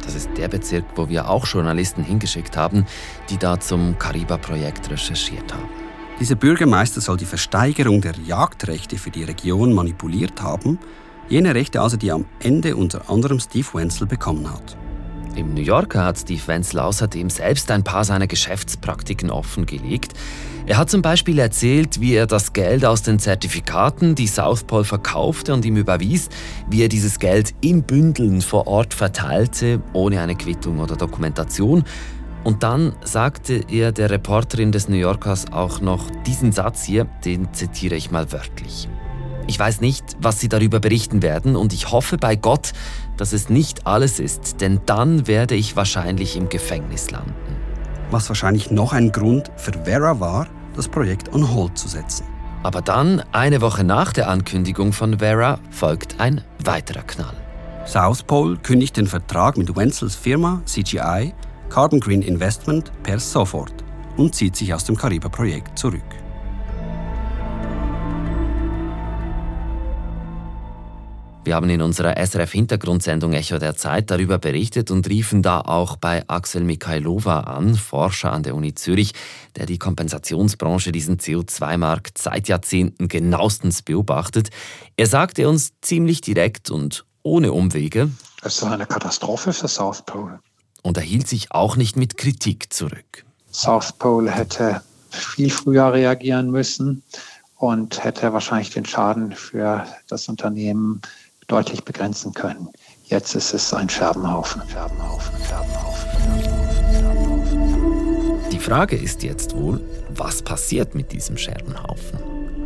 Das 0.04 0.16
ist 0.16 0.30
der 0.36 0.48
Bezirk, 0.48 0.84
wo 0.96 1.08
wir 1.08 1.28
auch 1.28 1.46
Journalisten 1.46 2.02
hingeschickt 2.02 2.56
haben, 2.56 2.86
die 3.30 3.38
da 3.38 3.60
zum 3.60 3.98
Kariba-Projekt 3.98 4.90
recherchiert 4.90 5.54
haben. 5.54 5.68
Dieser 6.18 6.34
Bürgermeister 6.34 7.00
soll 7.00 7.16
die 7.16 7.24
Versteigerung 7.24 8.00
der 8.00 8.14
Jagdrechte 8.26 8.98
für 8.98 9.10
die 9.10 9.24
Region 9.24 9.72
manipuliert 9.72 10.42
haben 10.42 10.78
Jene 11.28 11.54
Rechte 11.54 11.80
also, 11.80 11.96
die 11.96 12.12
am 12.12 12.26
Ende 12.40 12.76
unter 12.76 13.08
anderem 13.08 13.40
Steve 13.40 13.66
Wenzel 13.72 14.06
bekommen 14.06 14.52
hat. 14.52 14.76
Im 15.34 15.54
New 15.54 15.62
Yorker 15.62 16.04
hat 16.04 16.18
Steve 16.18 16.42
Wenzel 16.46 16.80
außerdem 16.80 17.30
selbst 17.30 17.70
ein 17.70 17.84
paar 17.84 18.04
seiner 18.04 18.26
Geschäftspraktiken 18.26 19.30
offengelegt. 19.30 20.12
Er 20.66 20.76
hat 20.76 20.90
zum 20.90 21.00
Beispiel 21.00 21.38
erzählt, 21.38 22.00
wie 22.00 22.14
er 22.14 22.26
das 22.26 22.52
Geld 22.52 22.84
aus 22.84 23.02
den 23.02 23.18
Zertifikaten, 23.18 24.14
die 24.14 24.26
South 24.26 24.64
Pole 24.64 24.84
verkaufte 24.84 25.54
und 25.54 25.64
ihm 25.64 25.76
überwies, 25.76 26.28
wie 26.68 26.82
er 26.82 26.88
dieses 26.88 27.18
Geld 27.18 27.54
in 27.62 27.82
Bündeln 27.82 28.42
vor 28.42 28.66
Ort 28.66 28.94
verteilte, 28.94 29.80
ohne 29.92 30.20
eine 30.20 30.36
Quittung 30.36 30.78
oder 30.78 30.96
Dokumentation. 30.96 31.84
Und 32.44 32.62
dann 32.62 32.94
sagte 33.02 33.64
er 33.68 33.92
der 33.92 34.10
Reporterin 34.10 34.70
des 34.70 34.88
New 34.88 34.96
Yorkers 34.96 35.50
auch 35.52 35.80
noch 35.80 36.10
diesen 36.26 36.52
Satz 36.52 36.84
hier, 36.84 37.06
den 37.24 37.52
zitiere 37.54 37.94
ich 37.94 38.10
mal 38.10 38.30
wörtlich. 38.32 38.88
Ich 39.46 39.58
weiß 39.58 39.80
nicht, 39.80 40.04
was 40.20 40.40
Sie 40.40 40.48
darüber 40.48 40.80
berichten 40.80 41.22
werden 41.22 41.56
und 41.56 41.72
ich 41.72 41.90
hoffe 41.90 42.16
bei 42.16 42.36
Gott, 42.36 42.72
dass 43.16 43.32
es 43.32 43.48
nicht 43.48 43.86
alles 43.86 44.20
ist, 44.20 44.60
denn 44.60 44.80
dann 44.86 45.26
werde 45.26 45.54
ich 45.54 45.76
wahrscheinlich 45.76 46.36
im 46.36 46.48
Gefängnis 46.48 47.10
landen. 47.10 47.32
Was 48.10 48.28
wahrscheinlich 48.28 48.70
noch 48.70 48.92
ein 48.92 49.10
Grund 49.10 49.50
für 49.56 49.72
Vera 49.84 50.20
war, 50.20 50.46
das 50.76 50.88
Projekt 50.88 51.32
on 51.32 51.54
hold 51.54 51.76
zu 51.76 51.88
setzen. 51.88 52.24
Aber 52.62 52.80
dann, 52.80 53.22
eine 53.32 53.60
Woche 53.60 53.84
nach 53.84 54.12
der 54.12 54.28
Ankündigung 54.28 54.92
von 54.92 55.18
Vera, 55.18 55.58
folgt 55.70 56.20
ein 56.20 56.42
weiterer 56.64 57.02
Knall. 57.02 57.36
South 57.86 58.22
Pole 58.22 58.56
kündigt 58.56 58.96
den 58.96 59.08
Vertrag 59.08 59.56
mit 59.56 59.74
Wenzels 59.74 60.14
Firma 60.14 60.62
CGI 60.66 61.34
Carbon 61.68 61.98
Green 61.98 62.22
Investment 62.22 62.92
per 63.02 63.18
sofort 63.18 63.72
und 64.16 64.34
zieht 64.34 64.54
sich 64.54 64.72
aus 64.72 64.84
dem 64.84 64.96
Kariba-Projekt 64.96 65.78
zurück. 65.78 66.21
Wir 71.44 71.56
haben 71.56 71.68
in 71.70 71.82
unserer 71.82 72.16
SRF-Hintergrundsendung 72.24 73.32
Echo 73.32 73.58
der 73.58 73.74
Zeit 73.74 74.12
darüber 74.12 74.38
berichtet 74.38 74.92
und 74.92 75.08
riefen 75.08 75.42
da 75.42 75.60
auch 75.60 75.96
bei 75.96 76.22
Axel 76.28 76.62
Mikhailova 76.62 77.40
an, 77.40 77.74
Forscher 77.74 78.32
an 78.32 78.44
der 78.44 78.54
Uni 78.54 78.74
Zürich, 78.74 79.12
der 79.56 79.66
die 79.66 79.78
Kompensationsbranche, 79.78 80.92
diesen 80.92 81.18
CO2-Markt 81.18 82.18
seit 82.18 82.46
Jahrzehnten 82.46 83.08
genauestens 83.08 83.82
beobachtet. 83.82 84.50
Er 84.96 85.08
sagte 85.08 85.48
uns 85.48 85.72
ziemlich 85.80 86.20
direkt 86.20 86.70
und 86.70 87.04
ohne 87.24 87.52
Umwege, 87.52 88.10
es 88.44 88.56
ist 88.58 88.62
eine 88.64 88.86
Katastrophe 88.86 89.52
für 89.52 89.66
South 89.66 90.02
Pole. 90.06 90.38
Und 90.82 90.96
er 90.96 91.02
hielt 91.02 91.26
sich 91.26 91.50
auch 91.50 91.74
nicht 91.74 91.96
mit 91.96 92.16
Kritik 92.16 92.72
zurück. 92.72 93.24
South 93.50 93.92
Pole 93.94 94.30
hätte 94.30 94.80
viel 95.10 95.50
früher 95.50 95.92
reagieren 95.92 96.52
müssen 96.52 97.02
und 97.56 98.02
hätte 98.02 98.32
wahrscheinlich 98.32 98.70
den 98.70 98.84
Schaden 98.84 99.32
für 99.32 99.86
das 100.08 100.28
Unternehmen 100.28 101.00
deutlich 101.52 101.84
begrenzen 101.84 102.32
können. 102.32 102.70
Jetzt 103.04 103.34
ist 103.34 103.52
es 103.52 103.74
ein 103.74 103.90
Scherbenhaufen, 103.90 104.62
Scherbenhaufen, 104.70 105.34
Scherbenhaufen. 105.46 106.08
Die 108.50 108.58
Frage 108.58 108.96
ist 108.96 109.22
jetzt 109.22 109.54
wohl, 109.54 109.78
was 110.08 110.40
passiert 110.40 110.94
mit 110.94 111.12
diesem 111.12 111.36
Scherbenhaufen? 111.36 112.18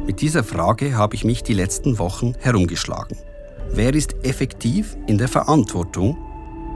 Mit 0.06 0.20
dieser 0.20 0.44
Frage 0.44 0.96
habe 0.96 1.16
ich 1.16 1.24
mich 1.24 1.42
die 1.42 1.54
letzten 1.54 1.98
Wochen 1.98 2.34
herumgeschlagen. 2.38 3.18
Wer 3.72 3.92
ist 3.92 4.14
effektiv 4.22 4.96
in 5.08 5.18
der 5.18 5.26
Verantwortung 5.26 6.16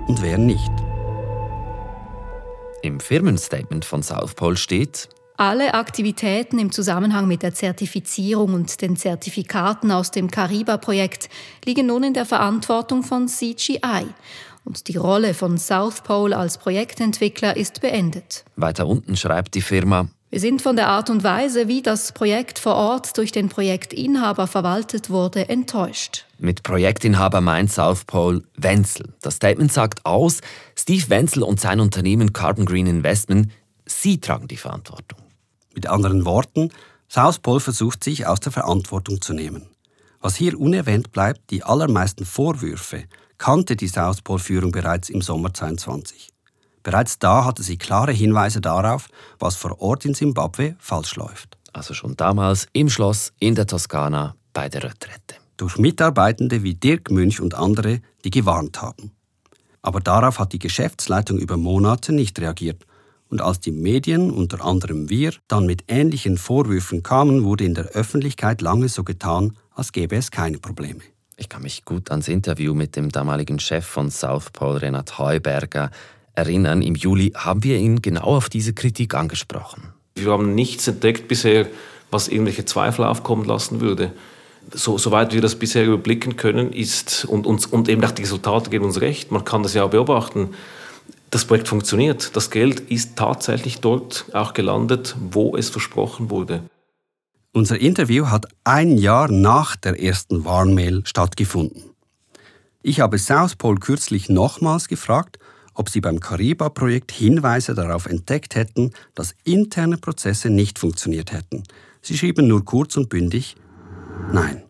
und 0.08 0.20
wer 0.20 0.36
nicht? 0.36 0.72
Im 2.82 2.98
Firmenstatement 2.98 3.84
von 3.84 4.02
South 4.02 4.34
Pole 4.34 4.56
steht, 4.56 5.08
alle 5.40 5.72
Aktivitäten 5.72 6.58
im 6.58 6.70
Zusammenhang 6.70 7.26
mit 7.26 7.42
der 7.42 7.54
Zertifizierung 7.54 8.52
und 8.52 8.82
den 8.82 8.96
Zertifikaten 8.96 9.90
aus 9.90 10.10
dem 10.10 10.30
Kariba-Projekt 10.30 11.30
liegen 11.64 11.86
nun 11.86 12.02
in 12.02 12.12
der 12.12 12.26
Verantwortung 12.26 13.02
von 13.02 13.26
CGI 13.26 14.06
und 14.64 14.88
die 14.88 14.98
Rolle 14.98 15.32
von 15.32 15.56
South 15.56 16.02
Pole 16.02 16.36
als 16.36 16.58
Projektentwickler 16.58 17.56
ist 17.56 17.80
beendet. 17.80 18.44
Weiter 18.56 18.86
unten 18.86 19.16
schreibt 19.16 19.54
die 19.54 19.62
Firma, 19.62 20.08
wir 20.28 20.40
sind 20.40 20.60
von 20.60 20.76
der 20.76 20.88
Art 20.88 21.08
und 21.08 21.24
Weise, 21.24 21.68
wie 21.68 21.80
das 21.80 22.12
Projekt 22.12 22.58
vor 22.58 22.74
Ort 22.74 23.16
durch 23.16 23.32
den 23.32 23.48
Projektinhaber 23.48 24.46
verwaltet 24.46 25.08
wurde, 25.08 25.48
enttäuscht. 25.48 26.26
Mit 26.38 26.62
Projektinhaber 26.62 27.40
meint 27.40 27.72
South 27.72 28.04
Pole 28.04 28.42
Wenzel. 28.56 29.14
Das 29.22 29.36
Statement 29.36 29.72
sagt 29.72 30.04
aus, 30.04 30.40
Steve 30.78 31.08
Wenzel 31.08 31.42
und 31.42 31.58
sein 31.58 31.80
Unternehmen 31.80 32.34
Carbon 32.34 32.66
Green 32.66 32.86
Investment, 32.86 33.50
sie 33.86 34.20
tragen 34.20 34.46
die 34.46 34.58
Verantwortung. 34.58 35.19
Mit 35.74 35.86
anderen 35.86 36.24
Worten, 36.24 36.70
South 37.08 37.38
Pole 37.38 37.60
versucht 37.60 38.04
sich 38.04 38.26
aus 38.26 38.40
der 38.40 38.52
Verantwortung 38.52 39.20
zu 39.20 39.32
nehmen. 39.32 39.66
Was 40.20 40.36
hier 40.36 40.58
unerwähnt 40.58 41.12
bleibt, 41.12 41.50
die 41.50 41.62
allermeisten 41.62 42.24
Vorwürfe 42.24 43.04
kannte 43.38 43.74
die 43.74 43.88
South 43.88 44.22
Pole-Führung 44.22 44.70
bereits 44.70 45.08
im 45.08 45.22
Sommer 45.22 45.52
2022. 45.54 46.28
Bereits 46.82 47.18
da 47.18 47.44
hatte 47.44 47.62
sie 47.62 47.78
klare 47.78 48.12
Hinweise 48.12 48.60
darauf, 48.60 49.08
was 49.38 49.56
vor 49.56 49.80
Ort 49.80 50.04
in 50.04 50.14
Simbabwe 50.14 50.76
falsch 50.78 51.16
läuft. 51.16 51.56
Also 51.72 51.94
schon 51.94 52.16
damals 52.16 52.68
im 52.72 52.88
Schloss 52.88 53.32
in 53.38 53.54
der 53.54 53.66
Toskana 53.66 54.34
bei 54.52 54.68
der 54.68 54.84
Retrette. 54.84 55.36
Durch 55.56 55.78
Mitarbeitende 55.78 56.62
wie 56.62 56.74
Dirk 56.74 57.10
Münch 57.10 57.40
und 57.40 57.54
andere, 57.54 58.00
die 58.24 58.30
gewarnt 58.30 58.82
haben. 58.82 59.12
Aber 59.82 60.00
darauf 60.00 60.38
hat 60.38 60.52
die 60.52 60.58
Geschäftsleitung 60.58 61.38
über 61.38 61.56
Monate 61.56 62.12
nicht 62.12 62.38
reagiert 62.38 62.84
und 63.30 63.40
als 63.40 63.60
die 63.60 63.72
Medien, 63.72 64.30
unter 64.30 64.64
anderem 64.64 65.08
wir, 65.08 65.32
dann 65.48 65.64
mit 65.64 65.84
ähnlichen 65.88 66.36
Vorwürfen 66.36 67.02
kamen, 67.02 67.44
wurde 67.44 67.64
in 67.64 67.74
der 67.74 67.86
Öffentlichkeit 67.86 68.60
lange 68.60 68.88
so 68.88 69.04
getan, 69.04 69.56
als 69.74 69.92
gäbe 69.92 70.16
es 70.16 70.30
keine 70.30 70.58
Probleme. 70.58 71.00
Ich 71.36 71.48
kann 71.48 71.62
mich 71.62 71.84
gut 71.84 72.10
ans 72.10 72.28
Interview 72.28 72.74
mit 72.74 72.96
dem 72.96 73.10
damaligen 73.10 73.60
Chef 73.60 73.86
von 73.86 74.10
South 74.10 74.50
Pole, 74.50 74.82
Renat 74.82 75.18
Heuberger, 75.18 75.90
erinnern. 76.34 76.82
Im 76.82 76.96
Juli 76.96 77.32
haben 77.34 77.62
wir 77.62 77.78
ihn 77.78 78.02
genau 78.02 78.24
auf 78.24 78.48
diese 78.48 78.74
Kritik 78.74 79.14
angesprochen. 79.14 79.94
Wir 80.16 80.32
haben 80.32 80.54
nichts 80.54 80.86
entdeckt 80.88 81.28
bisher, 81.28 81.66
was 82.10 82.28
irgendwelche 82.28 82.64
Zweifel 82.64 83.04
aufkommen 83.04 83.44
lassen 83.44 83.80
würde. 83.80 84.12
So, 84.74 84.98
soweit 84.98 85.32
wir 85.32 85.40
das 85.40 85.54
bisher 85.54 85.86
überblicken 85.86 86.36
können, 86.36 86.72
ist, 86.72 87.24
und, 87.24 87.46
und, 87.46 87.72
und 87.72 87.88
eben 87.88 88.04
auch 88.04 88.10
die 88.10 88.22
Resultate 88.22 88.70
geben 88.70 88.84
uns 88.84 89.00
recht, 89.00 89.30
man 89.30 89.44
kann 89.44 89.62
das 89.62 89.74
ja 89.74 89.84
auch 89.84 89.90
beobachten, 89.90 90.50
das 91.30 91.44
Projekt 91.44 91.68
funktioniert. 91.68 92.36
Das 92.36 92.50
Geld 92.50 92.80
ist 92.90 93.16
tatsächlich 93.16 93.80
dort 93.80 94.26
auch 94.32 94.52
gelandet, 94.52 95.16
wo 95.18 95.56
es 95.56 95.70
versprochen 95.70 96.30
wurde. 96.30 96.62
Unser 97.52 97.80
Interview 97.80 98.26
hat 98.26 98.46
ein 98.64 98.96
Jahr 98.96 99.30
nach 99.30 99.76
der 99.76 100.00
ersten 100.00 100.44
Warnmail 100.44 101.02
stattgefunden. 101.04 101.82
Ich 102.82 103.00
habe 103.00 103.18
South 103.18 103.56
Pole 103.56 103.78
kürzlich 103.78 104.28
nochmals 104.28 104.88
gefragt, 104.88 105.38
ob 105.74 105.88
sie 105.88 106.00
beim 106.00 106.20
Kariba-Projekt 106.20 107.12
Hinweise 107.12 107.74
darauf 107.74 108.06
entdeckt 108.06 108.54
hätten, 108.54 108.92
dass 109.14 109.34
interne 109.44 109.98
Prozesse 109.98 110.50
nicht 110.50 110.78
funktioniert 110.78 111.32
hätten. 111.32 111.64
Sie 112.02 112.16
schrieben 112.16 112.46
nur 112.46 112.64
kurz 112.64 112.96
und 112.96 113.08
bündig 113.08 113.56
Nein. 114.32 114.62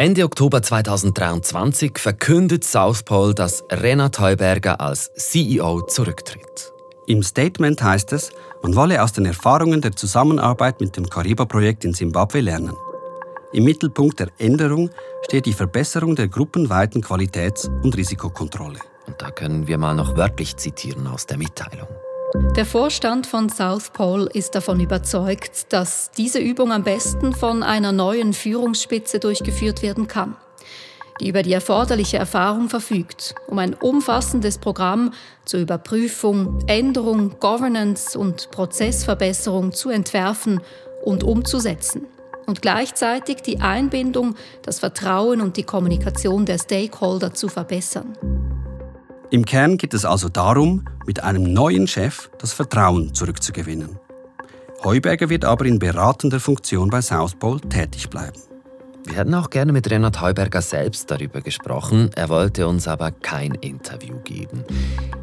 Ende 0.00 0.24
Oktober 0.24 0.62
2023 0.62 1.98
verkündet 1.98 2.64
South 2.64 3.02
Pole, 3.02 3.34
dass 3.34 3.62
Renat 3.70 4.18
Heuberger 4.18 4.80
als 4.80 5.12
CEO 5.12 5.82
zurücktritt. 5.82 6.72
Im 7.06 7.22
Statement 7.22 7.82
heißt 7.82 8.14
es, 8.14 8.30
man 8.62 8.74
wolle 8.76 9.02
aus 9.02 9.12
den 9.12 9.26
Erfahrungen 9.26 9.82
der 9.82 9.94
Zusammenarbeit 9.94 10.80
mit 10.80 10.96
dem 10.96 11.06
Kariba-Projekt 11.06 11.84
in 11.84 11.92
Simbabwe 11.92 12.40
lernen. 12.40 12.72
Im 13.52 13.64
Mittelpunkt 13.64 14.20
der 14.20 14.28
Änderung 14.38 14.88
steht 15.26 15.44
die 15.44 15.52
Verbesserung 15.52 16.16
der 16.16 16.28
gruppenweiten 16.28 17.02
Qualitäts- 17.02 17.68
und 17.82 17.94
Risikokontrolle. 17.94 18.78
Und 19.06 19.20
da 19.20 19.30
können 19.30 19.66
wir 19.66 19.76
mal 19.76 19.94
noch 19.94 20.16
wörtlich 20.16 20.56
zitieren 20.56 21.08
aus 21.08 21.26
der 21.26 21.36
Mitteilung. 21.36 21.88
Der 22.32 22.64
Vorstand 22.64 23.26
von 23.26 23.48
South 23.48 23.90
Pole 23.90 24.28
ist 24.32 24.54
davon 24.54 24.78
überzeugt, 24.78 25.72
dass 25.72 26.12
diese 26.12 26.38
Übung 26.38 26.70
am 26.70 26.84
besten 26.84 27.32
von 27.32 27.64
einer 27.64 27.90
neuen 27.90 28.32
Führungsspitze 28.32 29.18
durchgeführt 29.18 29.82
werden 29.82 30.06
kann, 30.06 30.36
die 31.20 31.28
über 31.28 31.42
die 31.42 31.52
erforderliche 31.52 32.18
Erfahrung 32.18 32.68
verfügt, 32.68 33.34
um 33.48 33.58
ein 33.58 33.74
umfassendes 33.74 34.58
Programm 34.58 35.12
zur 35.44 35.58
Überprüfung, 35.58 36.60
Änderung, 36.68 37.40
Governance 37.40 38.16
und 38.16 38.52
Prozessverbesserung 38.52 39.72
zu 39.72 39.90
entwerfen 39.90 40.60
und 41.04 41.24
umzusetzen 41.24 42.06
und 42.46 42.62
gleichzeitig 42.62 43.38
die 43.38 43.60
Einbindung, 43.60 44.36
das 44.62 44.78
Vertrauen 44.78 45.40
und 45.40 45.56
die 45.56 45.64
Kommunikation 45.64 46.46
der 46.46 46.58
Stakeholder 46.58 47.34
zu 47.34 47.48
verbessern. 47.48 48.16
Im 49.32 49.44
Kern 49.44 49.76
geht 49.76 49.94
es 49.94 50.04
also 50.04 50.28
darum, 50.28 50.84
mit 51.06 51.22
einem 51.22 51.52
neuen 51.52 51.86
Chef 51.86 52.30
das 52.38 52.52
Vertrauen 52.52 53.14
zurückzugewinnen. 53.14 53.96
Heuberger 54.82 55.28
wird 55.28 55.44
aber 55.44 55.66
in 55.66 55.78
beratender 55.78 56.40
Funktion 56.40 56.90
bei 56.90 57.00
South 57.00 57.36
Pole 57.36 57.60
tätig 57.60 58.10
bleiben. 58.10 58.40
Wir 59.04 59.14
hätten 59.14 59.34
auch 59.34 59.48
gerne 59.48 59.72
mit 59.72 59.88
Renat 59.88 60.20
Heuberger 60.20 60.60
selbst 60.60 61.12
darüber 61.12 61.42
gesprochen, 61.42 62.10
er 62.16 62.28
wollte 62.28 62.66
uns 62.66 62.88
aber 62.88 63.12
kein 63.12 63.54
Interview 63.54 64.16
geben. 64.24 64.64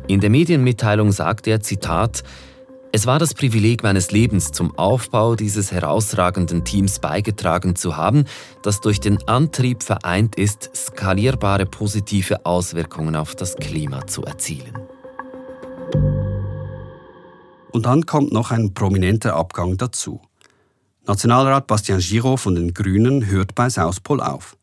In 0.08 0.22
der 0.22 0.30
Medienmitteilung 0.30 1.12
sagt 1.12 1.46
er, 1.46 1.60
Zitat, 1.60 2.24
Es 2.94 3.06
war 3.06 3.20
das 3.20 3.34
Privileg 3.34 3.84
meines 3.84 4.12
Lebens, 4.12 4.52
zum 4.52 4.78
Aufbau 4.78 5.36
dieses 5.36 5.72
herausragenden 5.72 6.64
Teams 6.64 7.00
beigetragen 7.00 7.76
zu 7.76 7.98
haben, 7.98 8.24
das 8.64 8.80
durch 8.80 9.02
den 9.02 9.22
Antrieb 9.28 9.84
vereint 9.84 10.36
ist, 10.36 10.72
skalierbare 10.74 11.66
positive 11.66 12.46
Auswirkungen 12.46 13.16
auf 13.18 13.36
das 13.36 13.56
Klima 13.58 14.08
zu 14.08 14.24
erzielen. 14.24 14.74
Und 17.72 17.86
dann 17.86 18.06
kommt 18.06 18.32
noch 18.32 18.52
ein 18.52 18.74
prominenter 18.74 19.36
Abgang 19.36 19.76
dazu. 19.78 20.22
Nationalrat 21.06 21.68
Bastien 21.68 22.00
Giraud 22.00 22.40
von 22.40 22.56
den 22.56 22.74
Grünen 22.74 23.28
hört 23.28 23.54
bei 23.54 23.70
Southpol 23.70 24.22
auf. 24.22 24.58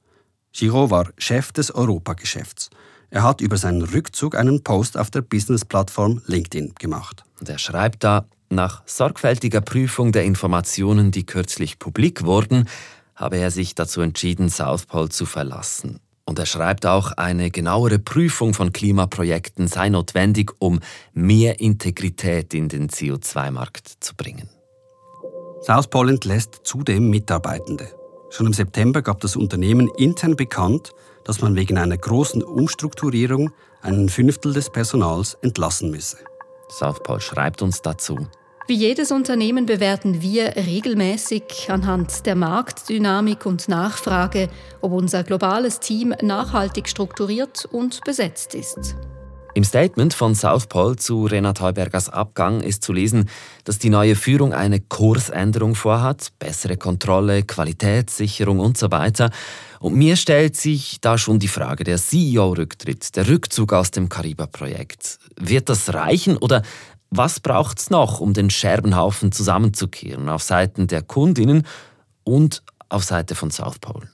Giraud 0.53 0.91
war 0.91 1.11
Chef 1.19 1.53
des 1.53 1.75
Europageschäfts. 1.75 2.71
Er 3.15 3.23
hat 3.23 3.41
über 3.41 3.57
seinen 3.57 3.83
Rückzug 3.83 4.35
einen 4.35 4.65
Post 4.65 4.99
auf 4.99 5.09
der 5.09 5.21
Business-Plattform 5.21 6.21
LinkedIn 6.27 6.75
gemacht. 6.75 7.23
Und 7.39 7.49
er 7.49 7.59
schreibt 7.59 8.03
da, 8.03 8.27
nach 8.51 8.83
sorgfältiger 8.87 9.61
Prüfung 9.61 10.11
der 10.11 10.25
Informationen, 10.25 11.13
die 11.13 11.25
kürzlich 11.25 11.79
publik 11.79 12.25
wurden, 12.25 12.69
habe 13.15 13.37
er 13.37 13.53
sich 13.53 13.77
dazu 13.77 14.01
entschieden, 14.01 14.49
Southpol 14.49 15.11
zu 15.11 15.27
verlassen. 15.27 16.01
Und 16.25 16.41
er 16.41 16.47
schreibt 16.47 16.87
auch, 16.87 17.13
eine 17.13 17.53
genauere 17.53 18.01
Prüfung 18.01 18.53
von 18.53 18.73
Klimaprojekten 18.73 19.69
sei 19.69 19.91
notwendig, 19.91 20.51
um 20.59 20.81
mehr 21.13 21.61
Integrität 21.61 22.53
in 22.53 22.69
den 22.69 22.89
CO2-Markt 22.89 23.93
zu 24.01 24.17
bringen. 24.17 24.49
South 25.63 25.87
Pole 25.87 26.15
entlässt 26.15 26.63
zudem 26.65 27.11
Mitarbeitende. 27.11 27.87
Schon 28.31 28.47
im 28.47 28.53
September 28.55 29.03
gab 29.03 29.21
das 29.21 29.37
Unternehmen 29.37 29.89
intern 29.97 30.35
bekannt, 30.35 30.91
dass 31.25 31.41
man 31.41 31.57
wegen 31.57 31.79
einer 31.79 31.97
großen 31.97 32.43
Umstrukturierung 32.43 33.53
einen 33.83 34.09
Fünftel 34.09 34.53
des 34.53 34.71
Personals 34.71 35.37
entlassen 35.43 35.91
müsse. 35.91 36.19
South 36.71 37.03
Pole 37.03 37.21
schreibt 37.21 37.63
uns 37.63 37.83
dazu. 37.83 38.27
Wie 38.67 38.75
jedes 38.75 39.13
Unternehmen 39.13 39.67
bewerten 39.67 40.23
wir 40.23 40.57
regelmäßig 40.57 41.69
anhand 41.69 42.25
der 42.25 42.35
Marktdynamik 42.35 43.45
und 43.45 43.69
Nachfrage, 43.69 44.49
ob 44.81 44.93
unser 44.93 45.23
globales 45.23 45.81
Team 45.81 46.15
nachhaltig 46.23 46.89
strukturiert 46.89 47.69
und 47.71 48.03
besetzt 48.05 48.55
ist. 48.55 48.97
Im 49.57 49.63
Statement 49.63 50.13
von 50.13 50.35
Southpol 50.35 50.97
zu 50.97 51.27
Renat 51.27 51.61
Heubergers 51.61 52.09
Abgang 52.09 52.61
ist 52.61 52.83
zu 52.83 52.93
lesen, 52.93 53.29
dass 53.63 53.79
die 53.79 53.89
neue 53.89 54.17
Führung 54.17 54.53
eine 54.53 54.81
Kursänderung 54.81 55.77
vorhat, 55.77 56.33
bessere 56.41 56.77
Kontrolle, 56.77 57.45
Qualitätssicherung 57.45 58.59
und 58.59 58.77
so 58.77 58.91
weiter. 58.91 59.31
Und 59.79 59.95
mir 59.95 60.17
stellt 60.17 60.57
sich 60.57 61.01
da 61.01 61.19
schon 61.19 61.39
die 61.39 61.47
Frage, 61.47 61.85
der 61.85 61.99
CEO-Rücktritt, 61.99 63.15
der 63.15 63.29
Rückzug 63.29 63.73
aus 63.73 63.93
dem 63.93 64.09
Kariba-Projekt. 64.09 65.21
Wird 65.39 65.69
das 65.69 65.95
reichen 65.95 66.37
oder 66.37 66.63
was 67.11 67.39
braucht 67.39 67.79
es 67.79 67.91
noch, 67.91 68.19
um 68.19 68.33
den 68.33 68.51
Scherbenhaufen 68.51 69.31
zusammenzukehren 69.31 70.29
auf 70.29 70.43
Seiten 70.43 70.89
der 70.89 71.03
Kundinnen 71.03 71.65
und 72.25 72.65
auf 72.89 73.05
Seite 73.05 73.37
von 73.37 73.53
Southpol? 73.53 74.09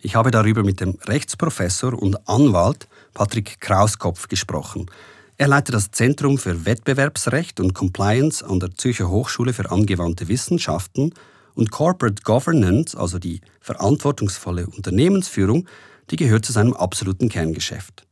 Ich 0.00 0.14
habe 0.14 0.30
darüber 0.30 0.62
mit 0.62 0.78
dem 0.78 0.96
Rechtsprofessor 1.08 2.00
und 2.00 2.28
Anwalt 2.28 2.86
Patrick 3.16 3.62
Krauskopf 3.62 4.28
gesprochen. 4.28 4.90
Er 5.38 5.48
leitet 5.48 5.74
das 5.74 5.90
Zentrum 5.90 6.36
für 6.36 6.66
Wettbewerbsrecht 6.66 7.60
und 7.60 7.72
Compliance 7.72 8.46
an 8.46 8.60
der 8.60 8.74
Zürcher 8.74 9.08
Hochschule 9.08 9.54
für 9.54 9.70
angewandte 9.70 10.28
Wissenschaften 10.28 11.14
und 11.54 11.70
Corporate 11.70 12.22
Governance, 12.24 12.94
also 12.94 13.18
die 13.18 13.40
verantwortungsvolle 13.62 14.66
Unternehmensführung, 14.66 15.66
die 16.10 16.16
gehört 16.16 16.44
zu 16.44 16.52
seinem 16.52 16.74
absoluten 16.74 17.30
Kerngeschäft. 17.30 18.06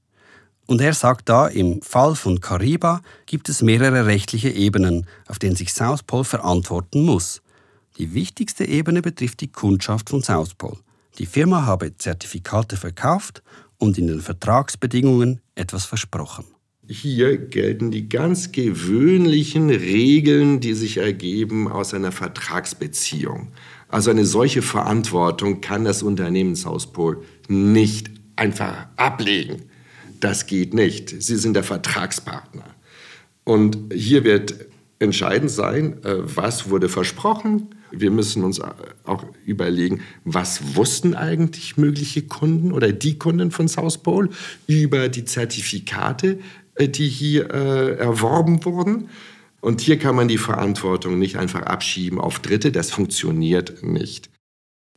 Und 0.64 0.80
er 0.80 0.94
sagt 0.94 1.28
da, 1.28 1.48
im 1.48 1.82
Fall 1.82 2.14
von 2.14 2.40
Cariba 2.40 3.02
gibt 3.26 3.50
es 3.50 3.60
mehrere 3.60 4.06
rechtliche 4.06 4.48
Ebenen, 4.48 5.06
auf 5.28 5.38
denen 5.38 5.54
sich 5.54 5.74
Southpol 5.74 6.24
verantworten 6.24 7.02
muss. 7.02 7.42
Die 7.98 8.14
wichtigste 8.14 8.64
Ebene 8.64 9.02
betrifft 9.02 9.42
die 9.42 9.52
Kundschaft 9.52 10.08
von 10.08 10.22
Southpol. 10.22 10.78
Die 11.18 11.26
Firma 11.26 11.64
habe 11.64 11.96
Zertifikate 11.96 12.76
verkauft 12.76 13.42
und 13.84 13.98
in 13.98 14.06
den 14.06 14.20
Vertragsbedingungen 14.20 15.40
etwas 15.54 15.84
versprochen. 15.84 16.46
Hier 16.88 17.36
gelten 17.36 17.90
die 17.90 18.08
ganz 18.08 18.50
gewöhnlichen 18.50 19.68
Regeln, 19.68 20.60
die 20.60 20.72
sich 20.72 20.96
ergeben 20.96 21.70
aus 21.70 21.92
einer 21.92 22.10
Vertragsbeziehung. 22.10 23.48
Also 23.88 24.10
eine 24.10 24.24
solche 24.24 24.62
Verantwortung 24.62 25.60
kann 25.60 25.84
das 25.84 26.02
Unternehmen 26.02 26.54
Southpol 26.54 27.22
nicht 27.48 28.10
einfach 28.36 28.86
ablegen. 28.96 29.62
Das 30.20 30.46
geht 30.46 30.72
nicht. 30.72 31.22
Sie 31.22 31.36
sind 31.36 31.52
der 31.54 31.62
Vertragspartner. 31.62 32.64
Und 33.44 33.92
hier 33.92 34.24
wird 34.24 34.54
entscheidend 34.98 35.50
sein, 35.50 36.02
äh, 36.04 36.16
was 36.20 36.70
wurde 36.70 36.88
versprochen, 36.88 37.74
wir 38.00 38.10
müssen 38.10 38.44
uns 38.44 38.60
auch 39.04 39.24
überlegen, 39.44 40.00
was 40.24 40.76
wussten 40.76 41.14
eigentlich 41.14 41.76
mögliche 41.76 42.22
Kunden 42.22 42.72
oder 42.72 42.92
die 42.92 43.18
Kunden 43.18 43.50
von 43.50 43.68
South 43.68 43.98
Pole 43.98 44.28
über 44.66 45.08
die 45.08 45.24
Zertifikate, 45.24 46.38
äh, 46.74 46.88
die 46.88 47.08
hier 47.08 47.50
äh, 47.52 47.96
erworben 47.96 48.64
wurden. 48.64 49.08
Und 49.60 49.80
hier 49.80 49.98
kann 49.98 50.14
man 50.14 50.28
die 50.28 50.38
Verantwortung 50.38 51.18
nicht 51.18 51.36
einfach 51.36 51.62
abschieben 51.62 52.20
auf 52.20 52.38
Dritte, 52.40 52.70
das 52.70 52.90
funktioniert 52.90 53.82
nicht. 53.82 54.28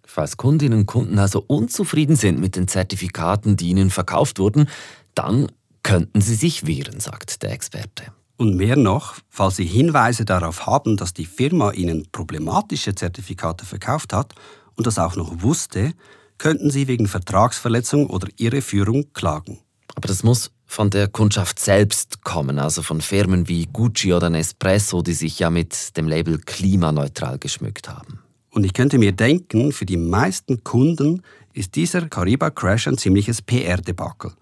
Falls 0.05 0.36
Kundinnen 0.36 0.79
und 0.79 0.86
Kunden 0.86 1.19
also 1.19 1.43
unzufrieden 1.45 2.15
sind 2.15 2.39
mit 2.39 2.55
den 2.55 2.67
Zertifikaten, 2.67 3.55
die 3.55 3.69
ihnen 3.69 3.89
verkauft 3.89 4.39
wurden, 4.39 4.67
dann 5.15 5.47
könnten 5.83 6.19
sie 6.19 6.36
sich 6.36 6.67
wehren, 6.67 6.99
sagt 6.99 7.43
der 7.43 7.51
Experte. 7.51 8.12
Und 8.38 8.56
mehr 8.56 8.76
noch, 8.76 9.15
falls 9.30 9.56
Sie 9.56 9.65
Hinweise 9.65 10.23
darauf 10.23 10.67
haben, 10.67 10.95
dass 10.95 11.13
die 11.13 11.26
Firma 11.26 11.71
Ihnen 11.71 12.08
problematische 12.12 12.93
Zertifikate 12.93 13.65
verkauft 13.65 14.13
hat 14.13 14.36
und 14.76 14.86
das 14.86 15.00
auch 15.00 15.15
noch 15.15 15.41
wusste, 15.41 15.93
könnten 16.38 16.69
Sie 16.69 16.88
wegen 16.88 17.08
Vertragsverletzung 17.08 18.08
oder 18.08 18.28
Irreführung 18.38 19.12
klagen. 19.13 19.60
Aber 19.95 20.08
das 20.08 20.21
muss 20.21 20.52
von 20.67 20.91
der 20.91 21.08
Kundschaft 21.08 21.60
selbst 21.60 22.23
kommen, 22.23 22.60
also 22.60 22.84
von 22.84 23.02
Firmen 23.02 23.47
wie 23.47 23.65
Gucci 23.65 24.13
oder 24.13 24.30
Nespresso, 24.30 25.02
die 25.02 25.13
sich 25.13 25.39
ja 25.39 25.50
mit 25.50 25.97
dem 25.97 26.08
Label 26.08 26.38
klimaneutral 26.38 27.39
geschmückt 27.39 27.89
haben. 27.89 28.19
Und 28.52 28.65
ich 28.65 28.73
könnte 28.73 29.00
mir 29.00 29.13
denken, 29.13 29.71
für 29.71 29.86
die 29.86 29.97
meisten 29.97 30.63
Kunden 30.63 31.23
ist 31.54 31.76
dieser 31.76 32.08
Kariba-Crash 32.08 32.88
ein 32.88 32.97
ziemliches 33.00 33.41
PR-Debakel 33.41 34.34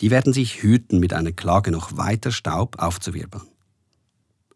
die 0.00 0.10
werden 0.10 0.32
sich 0.32 0.62
hüten, 0.62 0.98
mit 0.98 1.12
einer 1.12 1.32
Klage 1.32 1.70
noch 1.70 1.96
weiter 1.96 2.32
Staub 2.32 2.76
aufzuwirbeln. 2.78 3.44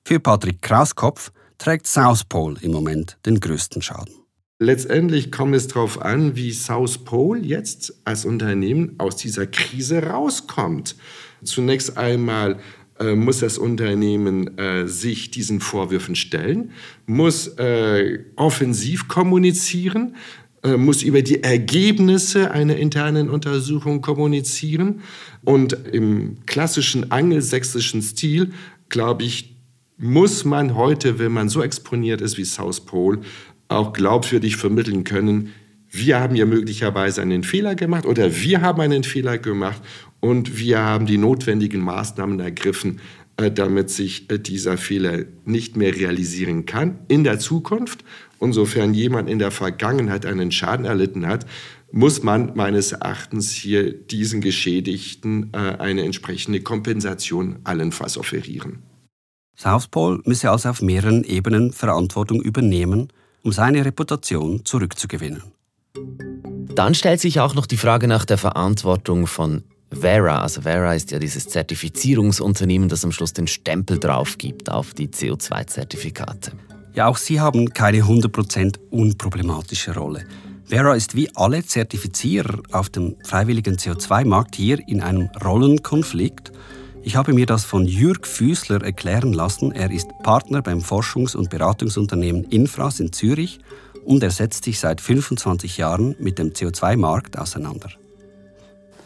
Für 0.04 0.20
Patrick 0.20 0.62
Krauskopf 0.62 1.32
trägt 1.58 1.86
South 1.86 2.24
Pole 2.24 2.56
im 2.60 2.72
Moment 2.72 3.18
den 3.26 3.40
größten 3.40 3.82
Schaden. 3.82 4.14
Letztendlich 4.58 5.32
kommt 5.32 5.54
es 5.54 5.66
darauf 5.66 6.00
an, 6.00 6.36
wie 6.36 6.52
South 6.52 6.98
Pole 6.98 7.40
jetzt 7.40 8.00
als 8.04 8.24
Unternehmen 8.24 8.94
aus 8.98 9.16
dieser 9.16 9.46
Krise 9.46 10.04
rauskommt. 10.04 10.96
Zunächst 11.42 11.98
einmal 11.98 12.58
äh, 13.00 13.16
muss 13.16 13.40
das 13.40 13.58
Unternehmen 13.58 14.56
äh, 14.56 14.86
sich 14.86 15.30
diesen 15.32 15.60
Vorwürfen 15.60 16.14
stellen, 16.14 16.70
muss 17.06 17.48
äh, 17.58 18.20
offensiv 18.36 19.08
kommunizieren, 19.08 20.14
muss 20.66 21.02
über 21.02 21.20
die 21.22 21.42
Ergebnisse 21.42 22.50
einer 22.50 22.76
internen 22.76 23.28
Untersuchung 23.28 24.00
kommunizieren. 24.00 25.00
Und 25.44 25.74
im 25.92 26.38
klassischen 26.46 27.10
angelsächsischen 27.10 28.00
Stil, 28.00 28.52
glaube 28.88 29.24
ich, 29.24 29.56
muss 29.98 30.44
man 30.44 30.74
heute, 30.74 31.18
wenn 31.18 31.32
man 31.32 31.48
so 31.48 31.62
exponiert 31.62 32.20
ist 32.20 32.38
wie 32.38 32.44
South 32.44 32.80
Pole, 32.80 33.20
auch 33.68 33.92
glaubwürdig 33.92 34.56
vermitteln 34.56 35.04
können, 35.04 35.52
wir 35.90 36.18
haben 36.18 36.34
ja 36.34 36.44
möglicherweise 36.44 37.22
einen 37.22 37.44
Fehler 37.44 37.76
gemacht 37.76 38.04
oder 38.04 38.34
wir 38.34 38.62
haben 38.62 38.80
einen 38.80 39.04
Fehler 39.04 39.38
gemacht 39.38 39.80
und 40.18 40.58
wir 40.58 40.80
haben 40.80 41.06
die 41.06 41.18
notwendigen 41.18 41.80
Maßnahmen 41.80 42.40
ergriffen, 42.40 43.00
äh, 43.36 43.50
damit 43.50 43.90
sich 43.90 44.28
äh, 44.28 44.38
dieser 44.38 44.76
Fehler 44.76 45.24
nicht 45.44 45.76
mehr 45.76 45.94
realisieren 45.94 46.66
kann 46.66 46.98
in 47.06 47.22
der 47.22 47.38
Zukunft. 47.38 48.04
Insofern 48.44 48.92
jemand 48.92 49.30
in 49.30 49.38
der 49.38 49.50
Vergangenheit 49.50 50.26
einen 50.26 50.52
Schaden 50.52 50.84
erlitten 50.84 51.26
hat, 51.26 51.46
muss 51.90 52.22
man 52.22 52.52
meines 52.54 52.92
Erachtens 52.92 53.52
hier 53.52 53.92
diesen 53.92 54.40
Geschädigten 54.40 55.50
äh, 55.52 55.56
eine 55.56 56.02
entsprechende 56.04 56.60
Kompensation 56.60 57.60
allenfalls 57.64 58.18
offerieren. 58.18 58.82
Southpol 59.56 60.20
müsse 60.26 60.50
also 60.50 60.68
auf 60.68 60.82
mehreren 60.82 61.24
Ebenen 61.24 61.72
Verantwortung 61.72 62.42
übernehmen, 62.42 63.08
um 63.42 63.52
seine 63.52 63.84
Reputation 63.84 64.64
zurückzugewinnen. 64.64 65.42
Dann 66.74 66.94
stellt 66.94 67.20
sich 67.20 67.40
auch 67.40 67.54
noch 67.54 67.66
die 67.66 67.76
Frage 67.76 68.08
nach 68.08 68.24
der 68.24 68.38
Verantwortung 68.38 69.26
von 69.26 69.62
Vera. 69.92 70.42
Also 70.42 70.62
Vera 70.62 70.94
ist 70.94 71.12
ja 71.12 71.20
dieses 71.20 71.48
Zertifizierungsunternehmen, 71.48 72.88
das 72.88 73.04
am 73.04 73.12
Schluss 73.12 73.32
den 73.32 73.46
Stempel 73.46 73.98
drauf 74.00 74.36
gibt 74.38 74.70
auf 74.70 74.92
die 74.92 75.08
CO2-Zertifikate. 75.08 76.52
Ja, 76.94 77.08
auch 77.08 77.16
sie 77.16 77.40
haben 77.40 77.70
keine 77.70 78.02
100% 78.02 78.78
unproblematische 78.90 79.94
Rolle. 79.94 80.26
Vera 80.64 80.94
ist 80.94 81.16
wie 81.16 81.28
alle 81.34 81.64
Zertifizierer 81.64 82.60
auf 82.70 82.88
dem 82.88 83.16
freiwilligen 83.24 83.76
CO2-Markt 83.76 84.54
hier 84.54 84.78
in 84.86 85.02
einem 85.02 85.28
Rollenkonflikt. 85.44 86.52
Ich 87.02 87.16
habe 87.16 87.32
mir 87.32 87.46
das 87.46 87.64
von 87.64 87.84
Jürg 87.84 88.26
Füßler 88.26 88.82
erklären 88.82 89.32
lassen. 89.32 89.72
Er 89.72 89.90
ist 89.90 90.08
Partner 90.22 90.62
beim 90.62 90.78
Forschungs- 90.78 91.36
und 91.36 91.50
Beratungsunternehmen 91.50 92.44
Infras 92.44 93.00
in 93.00 93.12
Zürich 93.12 93.58
und 94.04 94.22
er 94.22 94.30
setzt 94.30 94.64
sich 94.64 94.78
seit 94.78 95.00
25 95.00 95.76
Jahren 95.76 96.14
mit 96.20 96.38
dem 96.38 96.50
CO2-Markt 96.50 97.36
auseinander. 97.38 97.90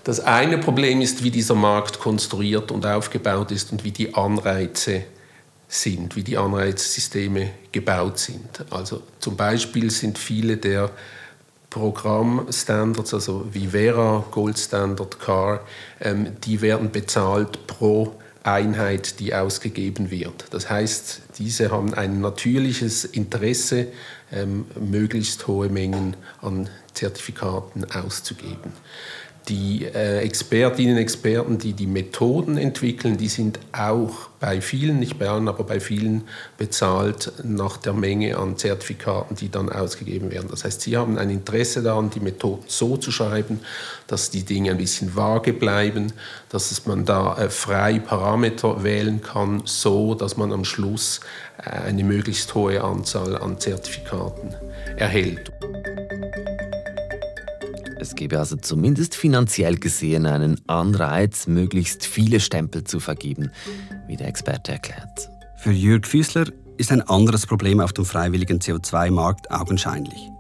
Das 0.05 0.21
eine 0.21 0.59
Problem 0.59 1.01
ist, 1.01 1.25
wie 1.25 1.31
dieser 1.31 1.55
Markt 1.55 1.99
konstruiert 1.99 2.71
und 2.71 2.87
aufgebaut 2.87 3.51
ist 3.51 3.73
und 3.73 3.83
wie 3.83 3.93
die 3.93 4.15
Anreize 4.15 5.05
sind, 5.69 6.17
wie 6.17 6.23
die 6.23 6.39
Anreizsysteme 6.39 7.51
gebaut 7.73 8.19
sind. 8.19 8.65
Also 8.71 9.03
zum 9.21 9.37
Beispiel 9.37 9.91
sind 9.91 10.19
viele 10.19 10.57
der 10.57 10.91
Programmstandards, 11.71 13.13
also 13.13 13.47
wie 13.53 13.69
Vera, 13.69 14.25
Gold 14.31 14.59
Standard, 14.59 15.21
CAR, 15.21 15.61
ähm, 16.01 16.33
die 16.45 16.63
werden 16.63 16.91
bezahlt 16.91 17.67
pro 17.67 18.17
Einheit, 18.43 19.21
die 19.21 19.35
ausgegeben 19.35 20.11
wird. 20.11 20.47
Das 20.51 20.71
heißt, 20.71 21.21
diese 21.39 21.71
haben 21.71 21.93
ein 21.93 22.23
natürliches 22.23 23.05
Interesse, 23.05 23.89
ähm, 24.33 24.65
möglichst 24.81 25.47
hohe 25.47 25.69
Mengen 25.69 26.17
an 26.41 26.71
Zertifikaten 26.95 27.85
auszugeben 27.93 28.73
die 29.49 29.85
äh, 29.85 30.19
Expertinnen 30.19 30.97
und 30.97 31.03
Experten, 31.03 31.59
die 31.59 31.73
die 31.73 31.87
Methoden 31.87 32.59
entwickeln, 32.59 33.17
die 33.17 33.29
sind 33.29 33.59
auch 33.73 34.29
bei 34.41 34.61
vielen, 34.61 35.01
nicht 35.01 35.19
bei 35.19 35.29
allen, 35.29 35.49
aber 35.49 35.65
bei 35.65 35.81
vielen 35.81 36.25
bezahlt 36.59 37.33
nach 37.43 37.77
der 37.77 37.93
Menge 37.93 38.37
an 38.37 38.57
Zertifikaten, 38.57 39.37
die 39.37 39.51
dann 39.51 39.71
ausgegeben 39.71 40.31
werden. 40.31 40.49
Das 40.51 40.65
heißt, 40.65 40.83
sie 40.83 40.97
haben 40.97 41.19
ein 41.19 41.31
Interesse 41.31 41.83
daran, 41.83 42.11
die 42.11 42.21
Methoden 42.21 42.65
so 42.67 42.97
zu 42.97 43.11
schreiben, 43.11 43.61
dass 44.07 44.31
die 44.31 44.45
Dinge 44.45 44.73
ein 44.73 44.79
bisschen 44.79 45.17
vage 45.17 45.53
bleiben, 45.53 46.13
dass 46.51 46.87
man 46.87 47.05
da 47.05 47.37
äh, 47.37 47.51
frei 47.51 47.99
Parameter 47.99 48.85
wählen 48.85 49.23
kann, 49.23 49.63
so 49.65 50.15
dass 50.15 50.37
man 50.37 50.53
am 50.53 50.65
Schluss 50.65 51.21
äh, 51.59 51.71
eine 51.71 52.05
möglichst 52.05 52.55
hohe 52.55 52.83
Anzahl 52.83 53.37
an 53.37 53.59
Zertifikaten 53.59 54.55
erhält. 54.97 55.53
Es 58.09 58.15
gebe 58.15 58.39
also 58.39 58.57
zumindest 58.57 59.15
finanziell 59.15 59.77
gesehen 59.77 60.25
einen 60.25 60.59
Anreiz, 60.67 61.47
möglichst 61.47 62.07
viele 62.07 62.41
Stempel 62.41 62.83
zu 62.83 63.01
vergeben, 63.01 63.51
wie 64.07 64.17
der 64.17 64.29
Experte 64.29 64.73
erklärt. 64.73 65.29
Für 65.59 65.73
Jürg 65.73 66.07
Füßler 66.07 66.47
ist 66.79 66.91
ein 66.91 67.03
anderes 67.03 67.45
Problem 67.45 67.81
auf 67.81 67.93
dem 67.93 68.07
freiwilligen 68.07 68.61
CO2-Markt 68.61 69.51
augenscheinlich. 69.51 70.31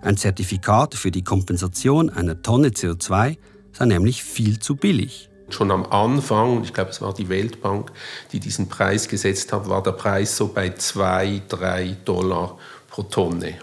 Ein 0.00 0.16
Zertifikat 0.16 0.94
für 0.94 1.10
die 1.10 1.22
Kompensation 1.22 2.08
einer 2.08 2.40
Tonne 2.40 2.68
CO2 2.68 3.36
sei 3.72 3.84
nämlich 3.84 4.24
viel 4.24 4.58
zu 4.58 4.76
billig. 4.76 5.28
Schon 5.50 5.70
am 5.72 5.84
Anfang, 5.84 6.64
ich 6.64 6.72
glaube 6.72 6.88
es 6.88 7.02
war 7.02 7.12
die 7.12 7.28
Weltbank, 7.28 7.92
die 8.32 8.40
diesen 8.40 8.70
Preis 8.70 9.08
gesetzt 9.08 9.52
hat, 9.52 9.68
war 9.68 9.82
der 9.82 9.92
Preis 9.92 10.38
so 10.38 10.48
bei 10.48 10.70
2, 10.70 11.42
3 11.50 11.96
Dollar 12.02 12.56
pro 12.88 13.02
Tonne. 13.02 13.58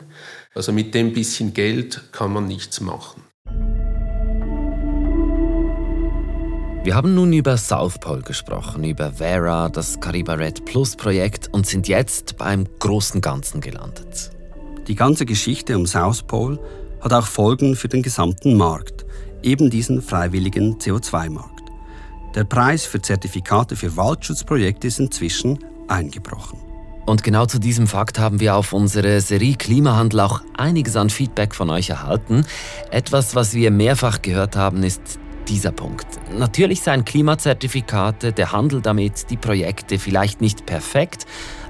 Also 0.53 0.71
mit 0.71 0.93
dem 0.93 1.11
bisschen 1.11 1.55
Geld 1.55 2.03
kann 2.11 2.31
man 2.31 2.45
nichts 2.45 2.81
machen. 2.81 3.23
Wir 6.87 6.95
haben 6.95 7.15
nun 7.15 7.33
über 7.33 7.57
South 7.57 7.99
Pole 7.99 8.21
gesprochen, 8.21 8.85
über 8.85 9.11
Vera, 9.11 9.67
das 9.67 9.99
Cariba 9.99 10.35
Red 10.35 10.63
Plus 10.63 10.95
Projekt 10.95 11.49
und 11.51 11.67
sind 11.67 11.89
jetzt 11.89 12.37
beim 12.37 12.65
großen 12.79 13.19
Ganzen 13.19 13.59
gelandet. 13.59 14.31
Die 14.87 14.95
ganze 14.95 15.25
Geschichte 15.25 15.75
um 15.75 15.85
South 15.85 16.23
Pole 16.23 16.57
hat 17.01 17.11
auch 17.11 17.27
Folgen 17.27 17.75
für 17.75 17.89
den 17.89 18.03
gesamten 18.03 18.55
Markt, 18.55 19.05
eben 19.43 19.69
diesen 19.69 20.01
freiwilligen 20.01 20.77
CO2-Markt. 20.77 21.63
Der 22.35 22.45
Preis 22.45 22.85
für 22.85 23.01
Zertifikate 23.01 23.75
für 23.75 23.97
Waldschutzprojekte 23.97 24.87
ist 24.87 25.01
inzwischen 25.01 25.59
eingebrochen. 25.89 26.57
Und 27.05 27.21
genau 27.21 27.47
zu 27.47 27.59
diesem 27.59 27.87
Fakt 27.87 28.17
haben 28.17 28.39
wir 28.39 28.55
auf 28.55 28.71
unsere 28.71 29.19
Serie 29.19 29.55
Klimahandel 29.55 30.21
auch 30.21 30.41
einiges 30.55 30.95
an 30.95 31.09
Feedback 31.09 31.53
von 31.53 31.69
euch 31.69 31.89
erhalten. 31.89 32.45
Etwas, 32.91 33.35
was 33.35 33.53
wir 33.53 33.71
mehrfach 33.71 34.21
gehört 34.21 34.55
haben, 34.55 34.83
ist 34.83 35.19
dieser 35.47 35.71
Punkt. 35.71 36.07
Natürlich 36.37 36.81
seien 36.81 37.05
Klimazertifikate, 37.05 38.33
der 38.33 38.51
Handel 38.51 38.81
damit, 38.81 39.29
die 39.29 39.37
Projekte 39.37 39.99
vielleicht 39.99 40.41
nicht 40.41 40.65
perfekt, 40.65 41.25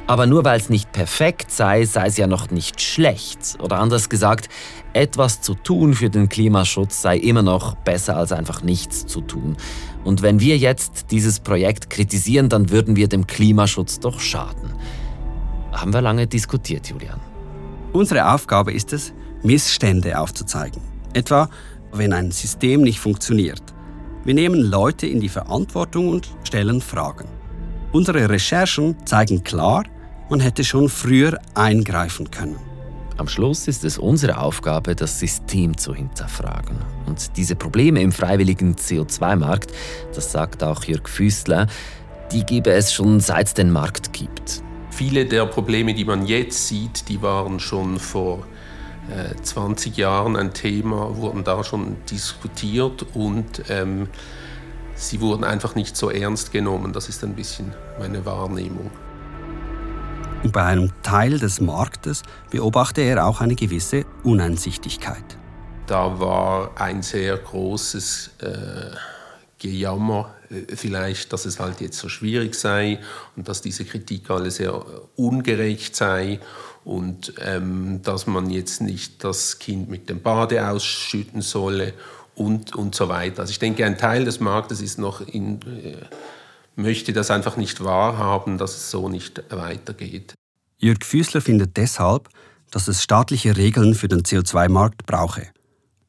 aber 0.07 0.25
nur 0.25 0.45
weil 0.45 0.59
es 0.59 0.69
nicht 0.69 0.91
perfekt 0.93 1.51
sei, 1.51 1.85
sei 1.85 2.07
es 2.07 2.17
ja 2.17 2.27
noch 2.27 2.49
nicht 2.49 2.81
schlecht. 2.81 3.57
Oder 3.61 3.79
anders 3.79 4.09
gesagt, 4.09 4.47
etwas 4.93 5.41
zu 5.41 5.53
tun 5.53 5.93
für 5.93 6.09
den 6.09 6.29
Klimaschutz 6.29 7.01
sei 7.01 7.17
immer 7.17 7.43
noch 7.43 7.75
besser 7.75 8.15
als 8.15 8.31
einfach 8.31 8.63
nichts 8.63 9.05
zu 9.05 9.21
tun. 9.21 9.57
Und 10.05 10.21
wenn 10.21 10.39
wir 10.39 10.57
jetzt 10.57 11.07
dieses 11.11 11.41
Projekt 11.41 11.89
kritisieren, 11.89 12.47
dann 12.47 12.69
würden 12.69 12.95
wir 12.95 13.09
dem 13.09 13.27
Klimaschutz 13.27 13.99
doch 13.99 14.21
schaden. 14.21 14.73
Haben 15.73 15.93
wir 15.93 16.01
lange 16.01 16.25
diskutiert, 16.25 16.87
Julian. 16.87 17.19
Unsere 17.91 18.31
Aufgabe 18.31 18.71
ist 18.71 18.93
es, 18.93 19.13
Missstände 19.43 20.17
aufzuzeigen. 20.19 20.81
Etwa, 21.13 21.49
wenn 21.91 22.13
ein 22.13 22.31
System 22.31 22.81
nicht 22.81 22.99
funktioniert. 22.99 23.61
Wir 24.23 24.33
nehmen 24.33 24.59
Leute 24.59 25.07
in 25.07 25.21
die 25.21 25.29
Verantwortung 25.29 26.09
und 26.09 26.29
stellen 26.43 26.81
Fragen. 26.81 27.27
Unsere 27.93 28.29
Recherchen 28.29 28.95
zeigen 29.05 29.43
klar, 29.43 29.83
man 30.29 30.39
hätte 30.39 30.63
schon 30.63 30.89
früher 30.89 31.39
eingreifen 31.55 32.29
können. 32.29 32.57
Am 33.17 33.27
Schluss 33.27 33.67
ist 33.67 33.83
es 33.83 33.97
unsere 33.97 34.37
Aufgabe, 34.37 34.95
das 34.95 35.19
System 35.19 35.75
zu 35.75 35.95
hinterfragen. 35.95 36.77
Und 37.07 37.35
diese 37.35 37.55
Probleme 37.55 38.01
im 38.01 38.11
freiwilligen 38.11 38.75
CO2-Markt, 38.75 39.71
das 40.13 40.31
sagt 40.31 40.61
auch 40.61 40.83
Jörg 40.83 41.07
Füßler, 41.07 41.67
die 42.31 42.43
gebe 42.43 42.71
es 42.71 42.93
schon 42.93 43.19
seit 43.19 43.47
es 43.47 43.53
den 43.55 43.71
Markt 43.71 44.13
gibt. 44.13 44.61
Viele 44.91 45.25
der 45.25 45.45
Probleme, 45.45 45.93
die 45.93 46.05
man 46.05 46.27
jetzt 46.27 46.67
sieht, 46.67 47.09
die 47.09 47.21
waren 47.21 47.59
schon 47.59 47.97
vor 47.97 48.45
20 49.41 49.97
äh, 49.97 50.01
Jahren 50.01 50.35
ein 50.35 50.53
Thema, 50.53 51.15
wurden 51.17 51.43
da 51.43 51.63
schon 51.63 51.97
diskutiert 52.09 53.05
und 53.13 53.63
ähm, 53.69 54.07
sie 54.95 55.21
wurden 55.21 55.43
einfach 55.43 55.75
nicht 55.75 55.95
so 55.95 56.09
ernst 56.09 56.51
genommen. 56.51 56.93
Das 56.93 57.09
ist 57.09 57.23
ein 57.23 57.35
bisschen 57.35 57.73
meine 57.99 58.25
Wahrnehmung. 58.25 58.91
Und 60.43 60.53
bei 60.53 60.63
einem 60.63 60.91
Teil 61.01 61.39
des 61.39 61.61
Marktes 61.61 62.23
beobachte 62.51 63.01
er 63.01 63.25
auch 63.25 63.41
eine 63.41 63.55
gewisse 63.55 64.05
Uneinsichtigkeit. 64.23 65.37
Da 65.87 66.19
war 66.19 66.71
ein 66.79 67.01
sehr 67.01 67.37
großes 67.37 68.31
äh, 68.41 68.95
Gejammer 69.57 70.35
vielleicht, 70.75 71.33
dass 71.33 71.45
es 71.45 71.59
halt 71.59 71.81
jetzt 71.81 71.97
so 71.97 72.09
schwierig 72.09 72.55
sei 72.55 72.99
und 73.35 73.47
dass 73.47 73.61
diese 73.61 73.85
Kritik 73.85 74.29
alle 74.29 74.51
sehr 74.51 74.83
ungerecht 75.15 75.95
sei 75.95 76.39
und 76.85 77.33
ähm, 77.43 78.01
dass 78.03 78.27
man 78.27 78.49
jetzt 78.49 78.81
nicht 78.81 79.23
das 79.23 79.59
Kind 79.59 79.89
mit 79.89 80.09
dem 80.09 80.21
Bade 80.21 80.69
ausschütten 80.69 81.41
solle 81.41 81.93
und, 82.35 82.75
und 82.75 82.95
so 82.95 83.09
weiter. 83.09 83.41
Also 83.41 83.51
ich 83.51 83.59
denke, 83.59 83.85
ein 83.85 83.97
Teil 83.97 84.23
des 84.25 84.39
Marktes 84.39 84.79
ist 84.79 84.97
noch 84.97 85.21
in, 85.21 85.61
äh, 85.63 85.97
möchte 86.75 87.11
das 87.11 87.31
einfach 87.31 87.57
nicht 87.57 87.83
wahrhaben, 87.83 88.57
dass 88.57 88.75
es 88.75 88.91
so 88.91 89.09
nicht 89.09 89.43
weitergeht. 89.49 90.33
Jürg 90.77 91.03
Füßler 91.03 91.41
findet 91.41 91.75
deshalb, 91.75 92.29
dass 92.71 92.87
es 92.87 93.03
staatliche 93.03 93.57
Regeln 93.57 93.95
für 93.95 94.07
den 94.07 94.21
CO2-Markt 94.21 95.05
brauche. 95.05 95.47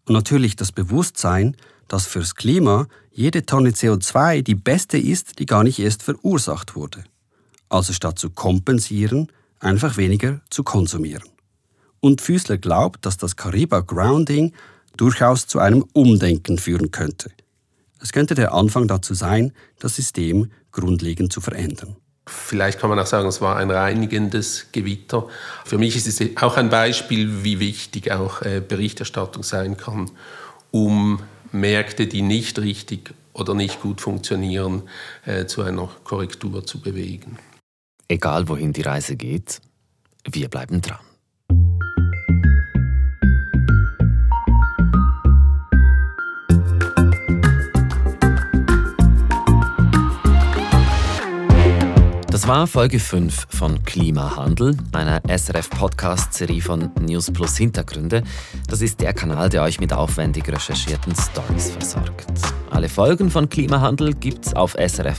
Und 0.06 0.14
natürlich 0.14 0.56
das 0.56 0.72
Bewusstsein, 0.72 1.56
dass 1.88 2.06
fürs 2.06 2.34
Klima 2.34 2.86
jede 3.10 3.44
Tonne 3.44 3.70
CO2 3.70 4.42
die 4.42 4.54
beste 4.54 4.98
ist, 4.98 5.38
die 5.38 5.46
gar 5.46 5.64
nicht 5.64 5.78
erst 5.78 6.02
verursacht 6.02 6.76
wurde. 6.76 7.04
Also 7.68 7.92
statt 7.92 8.18
zu 8.18 8.30
kompensieren, 8.30 9.32
einfach 9.58 9.96
weniger 9.96 10.40
zu 10.50 10.62
konsumieren. 10.62 11.24
Und 12.00 12.20
Füßler 12.20 12.58
glaubt, 12.58 13.04
dass 13.04 13.16
das 13.16 13.36
Kariba 13.36 13.80
Grounding 13.80 14.52
durchaus 14.96 15.46
zu 15.46 15.58
einem 15.58 15.84
Umdenken 15.92 16.58
führen 16.58 16.90
könnte. 16.90 17.30
Es 18.00 18.12
könnte 18.12 18.34
der 18.34 18.54
Anfang 18.54 18.86
dazu 18.86 19.14
sein, 19.14 19.52
das 19.80 19.96
System 19.96 20.50
grundlegend 20.70 21.32
zu 21.32 21.40
verändern. 21.40 21.96
Vielleicht 22.26 22.78
kann 22.78 22.90
man 22.90 22.98
auch 22.98 23.06
sagen, 23.06 23.26
es 23.26 23.40
war 23.40 23.56
ein 23.56 23.70
reinigendes 23.70 24.66
Gewitter. 24.70 25.26
Für 25.64 25.78
mich 25.78 25.96
ist 25.96 26.06
es 26.06 26.36
auch 26.36 26.56
ein 26.56 26.68
Beispiel, 26.68 27.42
wie 27.42 27.58
wichtig 27.58 28.12
auch 28.12 28.42
äh, 28.42 28.60
Berichterstattung 28.60 29.42
sein 29.42 29.76
kann, 29.76 30.10
um 30.70 31.20
Märkte, 31.52 32.06
die 32.06 32.22
nicht 32.22 32.58
richtig 32.58 33.14
oder 33.32 33.54
nicht 33.54 33.80
gut 33.80 34.00
funktionieren, 34.00 34.82
äh, 35.24 35.46
zu 35.46 35.62
einer 35.62 35.88
Korrektur 36.04 36.66
zu 36.66 36.80
bewegen. 36.80 37.38
Egal 38.08 38.48
wohin 38.48 38.72
die 38.72 38.82
Reise 38.82 39.16
geht, 39.16 39.60
wir 40.24 40.48
bleiben 40.48 40.80
dran. 40.80 41.07
Das 52.38 52.46
war 52.46 52.68
Folge 52.68 53.00
5 53.00 53.48
von 53.50 53.82
Klimahandel, 53.82 54.76
einer 54.92 55.20
SRF-Podcast-Serie 55.26 56.62
von 56.62 56.88
News 57.00 57.32
Plus 57.32 57.56
Hintergründe. 57.56 58.22
Das 58.68 58.80
ist 58.80 59.00
der 59.00 59.12
Kanal, 59.12 59.48
der 59.48 59.64
euch 59.64 59.80
mit 59.80 59.92
aufwendig 59.92 60.46
recherchierten 60.46 61.16
Stories 61.16 61.72
versorgt. 61.72 62.28
Alle 62.70 62.88
Folgen 62.88 63.28
von 63.28 63.48
Klimahandel 63.48 64.14
gibt's 64.14 64.54
auf 64.54 64.74
srf.ch-audio 64.78 65.18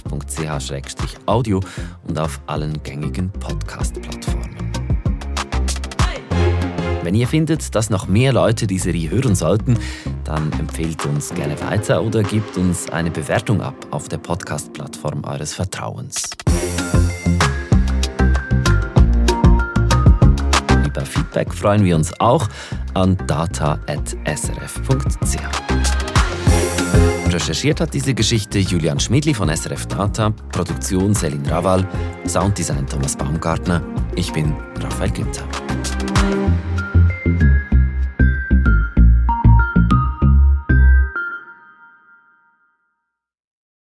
und 2.08 2.18
auf 2.18 2.40
allen 2.48 2.82
gängigen 2.84 3.30
Podcast-Plattformen. 3.32 4.56
Wenn 7.04 7.16
ihr 7.16 7.28
findet, 7.28 7.76
dass 7.76 7.90
noch 7.90 8.08
mehr 8.08 8.32
Leute 8.32 8.66
die 8.66 8.80
Serie 8.80 9.10
hören 9.10 9.36
sollten, 9.36 9.78
dann 10.24 10.54
empfehlt 10.54 11.06
uns 11.06 11.34
gerne 11.34 11.60
weiter 11.60 12.02
oder 12.02 12.24
gebt 12.24 12.56
uns 12.56 12.90
eine 12.90 13.12
Bewertung 13.12 13.62
ab 13.62 13.76
auf 13.92 14.08
der 14.08 14.20
Podcast-Plattform 14.20 15.26
eures 15.26 15.54
Vertrauens. 15.54 16.30
Über 21.00 21.06
Feedback 21.06 21.54
freuen 21.54 21.86
wir 21.86 21.96
uns 21.96 22.12
auch 22.20 22.46
an 22.94 23.16
data.srf.ch. 23.26 23.80
Recherchiert 27.34 27.80
hat 27.80 27.94
diese 27.94 28.14
Geschichte 28.14 28.60
Julian 28.60 29.00
Schmidli 29.00 29.34
von 29.34 29.48
SRF 29.48 29.86
Data, 29.86 30.32
Produktion 30.52 31.14
Selin 31.14 31.46
Raval, 31.46 31.88
Sounddesign 32.28 32.86
Thomas 32.86 33.16
Baumgartner. 33.16 33.82
Ich 34.16 34.34
bin 34.34 34.54
Raphael 34.82 35.12
Günther. 35.12 35.46